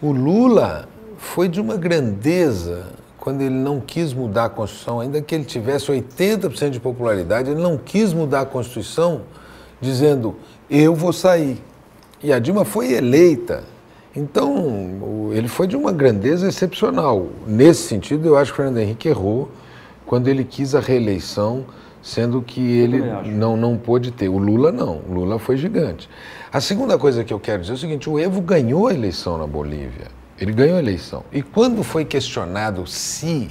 O 0.02 0.12
Lula 0.12 0.90
foi 1.18 1.48
de 1.48 1.62
uma 1.62 1.78
grandeza 1.78 2.88
quando 3.18 3.40
ele 3.40 3.56
não 3.56 3.80
quis 3.80 4.14
mudar 4.14 4.46
a 4.46 4.50
Constituição, 4.50 5.00
ainda 5.00 5.22
que 5.22 5.34
ele 5.34 5.46
tivesse 5.46 5.90
80% 5.90 6.72
de 6.72 6.80
popularidade, 6.82 7.52
ele 7.52 7.62
não 7.62 7.78
quis 7.78 8.12
mudar 8.12 8.42
a 8.42 8.46
Constituição 8.46 9.22
dizendo 9.80 10.36
eu 10.70 10.94
vou 10.94 11.14
sair. 11.14 11.58
E 12.24 12.34
a 12.34 12.40
Dilma 12.40 12.66
foi 12.66 12.94
eleita. 12.94 13.64
Então, 14.16 15.30
ele 15.34 15.48
foi 15.48 15.68
de 15.68 15.76
uma 15.76 15.92
grandeza 15.92 16.48
excepcional. 16.48 17.28
Nesse 17.46 17.84
sentido, 17.84 18.28
eu 18.28 18.36
acho 18.36 18.52
que 18.52 18.60
o 18.60 18.64
Fernando 18.64 18.80
Henrique 18.80 19.08
errou 19.08 19.52
quando 20.08 20.28
ele 20.28 20.44
quis 20.44 20.74
a 20.74 20.80
reeleição, 20.80 21.66
sendo 22.02 22.42
que 22.42 22.60
ele 22.60 23.04
não, 23.30 23.56
não 23.56 23.78
pôde 23.78 24.12
ter. 24.12 24.30
O 24.30 24.40
Lula 24.40 24.72
não, 24.72 25.02
o 25.08 25.14
Lula 25.14 25.38
foi 25.38 25.58
gigante. 25.58 26.10
A 26.52 26.60
segunda 26.60 26.98
coisa 26.98 27.24
que 27.24 27.32
eu 27.32 27.40
quero 27.40 27.62
dizer 27.62 27.74
é 27.74 27.76
o 27.76 27.78
seguinte: 27.78 28.10
o 28.10 28.18
Evo 28.18 28.42
ganhou 28.42 28.88
a 28.88 28.94
eleição 28.94 29.38
na 29.38 29.46
Bolívia. 29.46 30.08
Ele 30.40 30.54
ganhou 30.54 30.78
a 30.78 30.80
eleição. 30.80 31.24
E 31.32 31.44
quando 31.44 31.84
foi 31.84 32.04
questionado 32.04 32.88
se 32.88 33.50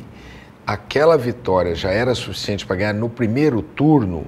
aquela 0.67 1.17
vitória 1.17 1.75
já 1.75 1.91
era 1.91 2.15
suficiente 2.15 2.67
para 2.67 2.77
ganhar 2.77 2.95
no 2.95 3.09
primeiro 3.09 3.63
turno, 3.63 4.25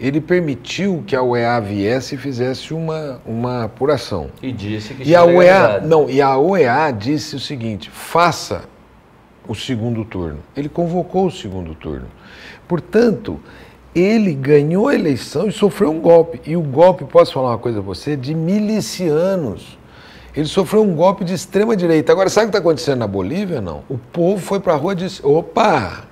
ele 0.00 0.20
permitiu 0.20 1.04
que 1.06 1.14
a 1.14 1.22
UEA 1.22 1.60
viesse 1.60 2.14
e 2.14 2.18
fizesse 2.18 2.72
uma, 2.72 3.20
uma 3.26 3.64
apuração. 3.64 4.30
E 4.42 4.50
disse 4.50 4.94
que 4.94 5.06
e 5.06 5.14
a 5.14 5.22
UEA, 5.24 5.80
não, 5.80 6.08
e 6.08 6.22
a 6.22 6.38
UEA 6.38 6.90
disse 6.90 7.36
o 7.36 7.40
seguinte: 7.40 7.90
faça 7.90 8.62
o 9.46 9.54
segundo 9.54 10.02
turno. 10.04 10.38
Ele 10.56 10.70
convocou 10.70 11.26
o 11.26 11.30
segundo 11.30 11.74
turno. 11.74 12.06
Portanto, 12.66 13.38
ele 13.94 14.32
ganhou 14.32 14.88
a 14.88 14.94
eleição 14.94 15.46
e 15.48 15.52
sofreu 15.52 15.90
um 15.90 16.00
golpe. 16.00 16.40
E 16.46 16.56
o 16.56 16.62
golpe, 16.62 17.04
posso 17.04 17.34
falar 17.34 17.50
uma 17.50 17.58
coisa 17.58 17.80
a 17.80 17.82
você, 17.82 18.16
de 18.16 18.34
milicianos. 18.34 19.78
Ele 20.34 20.46
sofreu 20.46 20.82
um 20.82 20.94
golpe 20.94 21.24
de 21.24 21.34
extrema 21.34 21.76
direita. 21.76 22.10
Agora, 22.10 22.30
sabe 22.30 22.46
o 22.46 22.50
que 22.50 22.56
está 22.56 22.60
acontecendo 22.60 23.00
na 23.00 23.06
Bolívia? 23.06 23.60
Não. 23.60 23.82
O 23.88 23.98
povo 23.98 24.40
foi 24.40 24.60
para 24.60 24.72
a 24.72 24.76
rua 24.76 24.92
e 24.92 24.96
disse: 24.96 25.20
opa, 25.26 26.04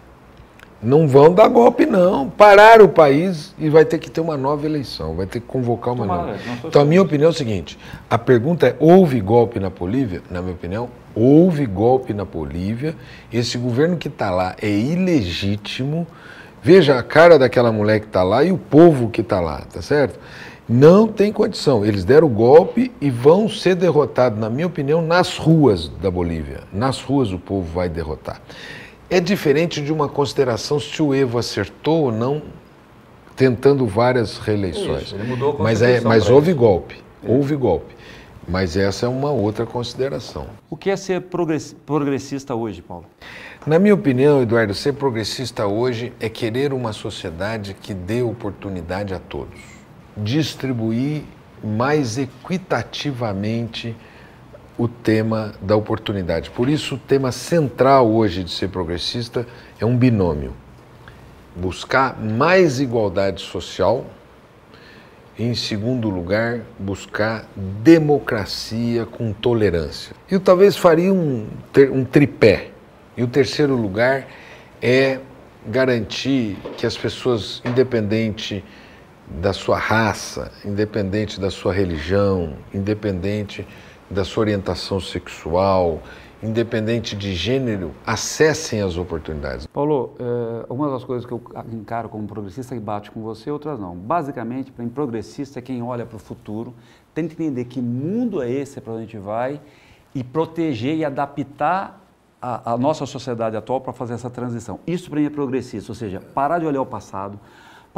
não 0.83 1.09
vão 1.09 1.35
dar 1.35 1.49
golpe, 1.49 1.85
não. 1.85 2.31
Parar 2.31 2.81
o 2.81 2.89
país 2.89 3.55
e 3.59 3.69
vai 3.69 3.85
ter 3.85 3.99
que 3.99 4.11
ter 4.11 4.21
uma 4.21 4.37
nova 4.37 4.65
eleição, 4.65 5.15
vai 5.15 5.27
ter 5.27 5.41
que 5.41 5.47
convocar 5.47 5.93
uma 5.93 6.07
Tomara, 6.07 6.33
nova. 6.33 6.39
Então, 6.65 6.83
a 6.83 6.85
minha 6.85 7.03
opinião 7.03 7.29
é 7.29 7.31
o 7.31 7.37
seguinte: 7.37 7.79
a 8.09 8.17
pergunta 8.17 8.69
é: 8.69 8.77
houve 8.79 9.21
golpe 9.21 9.59
na 9.59 9.71
Bolívia? 9.71 10.23
Na 10.31 10.41
minha 10.41 10.55
opinião, 10.55 10.89
houve 11.15 11.67
golpe 11.67 12.15
na 12.15 12.25
Bolívia. 12.25 12.95
Esse 13.33 13.59
governo 13.59 13.97
que 13.97 14.09
está 14.09 14.31
lá 14.31 14.55
é 14.61 14.71
ilegítimo. 14.71 16.07
Veja 16.63 16.99
a 16.99 17.03
cara 17.03 17.39
daquela 17.39 17.71
mulher 17.71 18.01
que 18.01 18.07
está 18.07 18.23
lá 18.23 18.43
e 18.43 18.51
o 18.51 18.59
povo 18.59 19.09
que 19.09 19.21
está 19.21 19.41
lá, 19.41 19.63
tá 19.73 19.81
certo? 19.81 20.19
Não 20.69 21.07
tem 21.07 21.33
condição. 21.33 21.85
Eles 21.85 22.05
deram 22.05 22.27
o 22.27 22.31
golpe 22.31 22.93
e 23.01 23.09
vão 23.11 23.49
ser 23.49 23.75
derrotados, 23.75 24.39
na 24.39 24.51
minha 24.51 24.67
opinião, 24.67 25.01
nas 25.01 25.39
ruas 25.39 25.89
da 25.89 26.11
Bolívia. 26.11 26.61
Nas 26.73 27.01
ruas 27.01 27.33
o 27.33 27.39
povo 27.39 27.67
vai 27.73 27.89
derrotar. 27.89 28.43
É 29.11 29.21
diferente 29.21 29.81
de 29.81 29.93
uma 29.93 30.09
consideração 30.09 30.79
se 30.79 31.03
o 31.03 31.15
Evo 31.15 31.39
acertou 31.39 32.05
ou 32.05 32.13
não, 32.13 32.43
tentando 33.35 33.87
várias 33.87 34.37
reeleições. 34.39 35.05
Isso, 35.05 35.15
ele 35.15 35.25
mudou 35.25 35.57
a 35.59 35.63
mas 35.63 35.81
é, 35.81 36.01
mas 36.01 36.29
houve 36.29 36.51
isso. 36.51 36.61
golpe, 36.61 36.97
é. 37.23 37.31
houve 37.31 37.57
golpe. 37.57 37.95
Mas 38.47 38.77
essa 38.77 39.07
é 39.07 39.09
uma 39.09 39.31
outra 39.31 39.67
consideração. 39.67 40.47
O 40.71 40.77
que 40.77 40.89
é 40.89 40.97
ser 40.97 41.23
progressista 41.23 42.55
hoje, 42.55 42.81
Paulo? 42.81 43.05
Na 43.67 43.79
minha 43.79 43.95
opinião, 43.95 44.41
Eduardo, 44.41 44.73
ser 44.73 44.95
progressista 44.95 45.67
hoje 45.67 46.13
é 46.19 46.31
querer 46.31 46.73
uma 46.73 46.95
sociedade 46.95 47.75
que 47.75 47.93
dê 47.93 48.23
oportunidade 48.23 49.13
a 49.13 49.19
todos, 49.19 49.61
distribuir 50.17 51.25
mais 51.63 52.17
equitativamente 52.17 53.95
o 54.79 54.87
tema 54.87 55.53
da 55.61 55.75
oportunidade. 55.75 56.51
Por 56.51 56.69
isso, 56.69 56.95
o 56.95 56.99
tema 56.99 57.33
central 57.33 58.09
hoje 58.09 58.45
de 58.45 58.51
ser 58.51 58.69
progressista 58.69 59.45
é 59.81 59.85
um 59.85 59.97
binômio: 59.97 60.55
buscar 61.57 62.17
mais 62.17 62.79
igualdade 62.79 63.43
social 63.43 64.07
e, 65.37 65.45
em 65.45 65.55
segundo 65.55 66.09
lugar, 66.09 66.61
buscar 66.79 67.45
democracia 67.83 69.05
com 69.05 69.33
tolerância. 69.33 70.15
Eu 70.31 70.39
talvez 70.39 70.77
faria 70.77 71.13
um, 71.13 71.49
um 71.93 72.05
tripé. 72.05 72.71
E 73.17 73.23
o 73.25 73.27
terceiro 73.27 73.75
lugar 73.75 74.29
é 74.81 75.19
garantir 75.67 76.57
que 76.77 76.87
as 76.87 76.97
pessoas, 76.97 77.61
independente 77.65 78.65
da 79.29 79.53
sua 79.53 79.77
raça, 79.77 80.53
independente 80.65 81.41
da 81.41 81.51
sua 81.51 81.73
religião, 81.73 82.55
independente 82.73 83.67
da 84.11 84.25
sua 84.25 84.43
orientação 84.43 85.01
sexual, 85.01 86.01
independente 86.43 87.17
de 87.17 87.35
gênero, 87.35 87.93
acessem 88.07 88.81
as 88.81 88.97
oportunidades. 88.97 89.67
Paulo, 89.67 90.15
é, 90.19 90.73
uma 90.73 90.91
das 90.91 91.05
coisas 91.05 91.27
que 91.27 91.33
eu 91.33 91.43
encaro 91.73 92.09
como 92.09 92.27
progressista 92.27 92.75
que 92.75 92.81
bate 92.81 93.11
com 93.11 93.21
você, 93.21 93.51
outras 93.51 93.79
não. 93.79 93.95
Basicamente, 93.97 94.71
para 94.71 94.85
mim, 94.85 94.91
progressista 94.91 95.59
é 95.59 95.63
quem 95.63 95.83
olha 95.83 96.07
para 96.07 96.17
o 96.17 96.21
futuro, 96.21 96.75
tem 97.15 97.27
que 97.27 97.35
entender 97.35 97.65
que 97.65 97.81
mundo 97.81 98.43
é 98.43 98.51
esse 98.51 98.81
para 98.81 98.93
onde 98.93 99.03
a 99.03 99.05
gente 99.05 99.19
vai 99.19 99.61
e 100.15 100.23
proteger 100.23 100.97
e 100.97 101.05
adaptar 101.05 102.05
a, 102.41 102.73
a 102.73 102.79
nossa 102.79 103.05
sociedade 103.05 103.57
atual 103.57 103.81
para 103.81 103.93
fazer 103.93 104.15
essa 104.15 104.31
transição. 104.31 104.79
Isso 104.87 105.11
para 105.11 105.21
mim 105.21 105.27
é 105.27 105.31
progressista, 105.31 105.91
ou 105.91 105.97
seja, 105.97 106.21
parar 106.21 106.61
de 106.61 106.67
olhar 106.67 106.81
o 106.81 106.87
passado, 106.87 107.39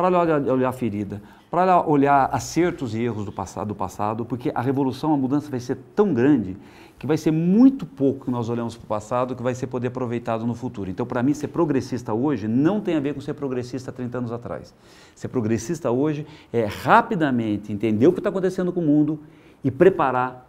para 0.01 0.53
olhar, 0.55 0.69
a 0.69 0.73
ferida, 0.73 1.21
para 1.51 1.87
olhar 1.87 2.31
acertos 2.33 2.95
e 2.95 3.03
erros 3.03 3.27
do 3.27 3.33
passado, 3.33 3.69
do 3.69 3.75
passado, 3.75 4.25
porque 4.25 4.51
a 4.55 4.63
revolução, 4.63 5.13
a 5.13 5.17
mudança 5.17 5.51
vai 5.51 5.61
ser 5.61 5.77
tão 5.95 6.15
grande 6.15 6.57
que 6.99 7.07
vai 7.07 7.19
ser 7.19 7.31
muito 7.31 7.85
pouco 7.85 8.27
que 8.27 8.31
nós 8.31 8.49
olhamos 8.49 8.77
para 8.77 8.85
o 8.85 8.87
passado 8.87 9.35
que 9.35 9.43
vai 9.43 9.55
ser 9.55 9.67
poder 9.67 9.89
aproveitado 9.89 10.47
no 10.47 10.55
futuro. 10.55 10.91
Então, 10.91 11.05
para 11.05 11.23
mim, 11.23 11.35
ser 11.35 11.49
progressista 11.49 12.15
hoje 12.15 12.49
não 12.49 12.81
tem 12.81 12.97
a 12.97 13.01
ver 13.01 13.15
com 13.15 13.21
ser 13.21 13.35
progressista 13.35 13.93
30 13.93 14.19
anos 14.19 14.33
atrás. 14.33 14.75
Ser 15.15 15.29
progressista 15.29 15.91
hoje 15.91 16.27
é 16.53 16.65
rapidamente 16.65 17.73
entender 17.73 18.07
o 18.07 18.13
que 18.13 18.21
está 18.21 18.31
acontecendo 18.31 18.73
com 18.73 18.81
o 18.81 18.85
mundo 18.85 19.21
e 19.63 19.71
preparar 19.71 20.47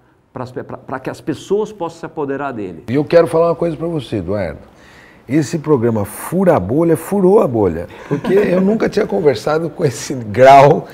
para 0.85 0.99
que 0.99 1.09
as 1.09 1.19
pessoas 1.19 1.73
possam 1.73 1.99
se 1.99 2.05
apoderar 2.05 2.53
dele. 2.53 2.85
E 2.89 2.95
eu 2.95 3.03
quero 3.03 3.27
falar 3.27 3.49
uma 3.49 3.55
coisa 3.55 3.75
para 3.75 3.87
você, 3.87 4.17
Eduardo 4.17 4.71
esse 5.35 5.59
programa 5.59 6.05
Fura 6.05 6.55
a 6.55 6.59
Bolha 6.59 6.97
furou 6.97 7.39
a 7.39 7.47
bolha, 7.47 7.87
porque 8.07 8.33
eu 8.33 8.61
nunca 8.61 8.89
tinha 8.89 9.05
conversado 9.07 9.69
com 9.69 9.85
esse 9.85 10.13
grau 10.13 10.87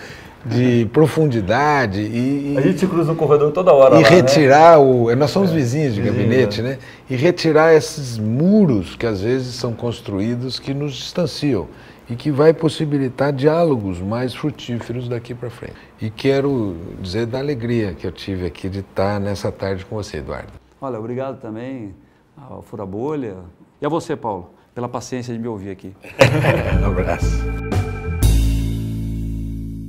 de 0.47 0.85
profundidade 0.93 1.99
e, 2.01 2.55
a 2.57 2.61
gente 2.61 2.85
cruza 2.87 3.11
o 3.11 3.15
corredor 3.15 3.51
toda 3.51 3.73
hora 3.73 3.99
e 3.99 4.03
lá, 4.03 4.09
né? 4.09 4.15
retirar 4.15 4.77
né? 4.79 4.85
o 4.85 5.15
nós 5.15 5.31
somos 5.31 5.51
é, 5.51 5.53
vizinhos 5.53 5.95
de 5.95 6.01
gabinete 6.01 6.61
né 6.61 6.77
e 7.09 7.15
retirar 7.15 7.73
esses 7.73 8.17
muros 8.17 8.95
que 8.95 9.05
às 9.05 9.21
vezes 9.21 9.55
são 9.55 9.73
construídos 9.73 10.59
que 10.59 10.73
nos 10.73 10.93
distanciam 10.93 11.67
e 12.09 12.15
que 12.15 12.31
vai 12.31 12.53
possibilitar 12.53 13.33
diálogos 13.33 13.99
mais 13.99 14.33
frutíferos 14.33 15.09
daqui 15.09 15.33
para 15.33 15.49
frente 15.49 15.75
e 16.01 16.09
quero 16.09 16.77
dizer 17.01 17.25
da 17.25 17.39
alegria 17.39 17.93
que 17.93 18.07
eu 18.07 18.11
tive 18.11 18.45
aqui 18.45 18.69
de 18.69 18.79
estar 18.79 19.19
nessa 19.19 19.51
tarde 19.51 19.85
com 19.85 19.95
você 19.97 20.17
Eduardo 20.17 20.53
olha 20.79 20.97
obrigado 20.97 21.41
também 21.41 21.93
ao 22.37 22.61
Fura 22.61 22.85
Bolha 22.85 23.35
e 23.81 23.85
a 23.85 23.89
você, 23.89 24.15
Paulo, 24.15 24.53
pela 24.73 24.87
paciência 24.87 25.33
de 25.33 25.39
me 25.39 25.47
ouvir 25.47 25.69
aqui. 25.69 25.95
um 26.81 26.85
abraço. 26.85 27.37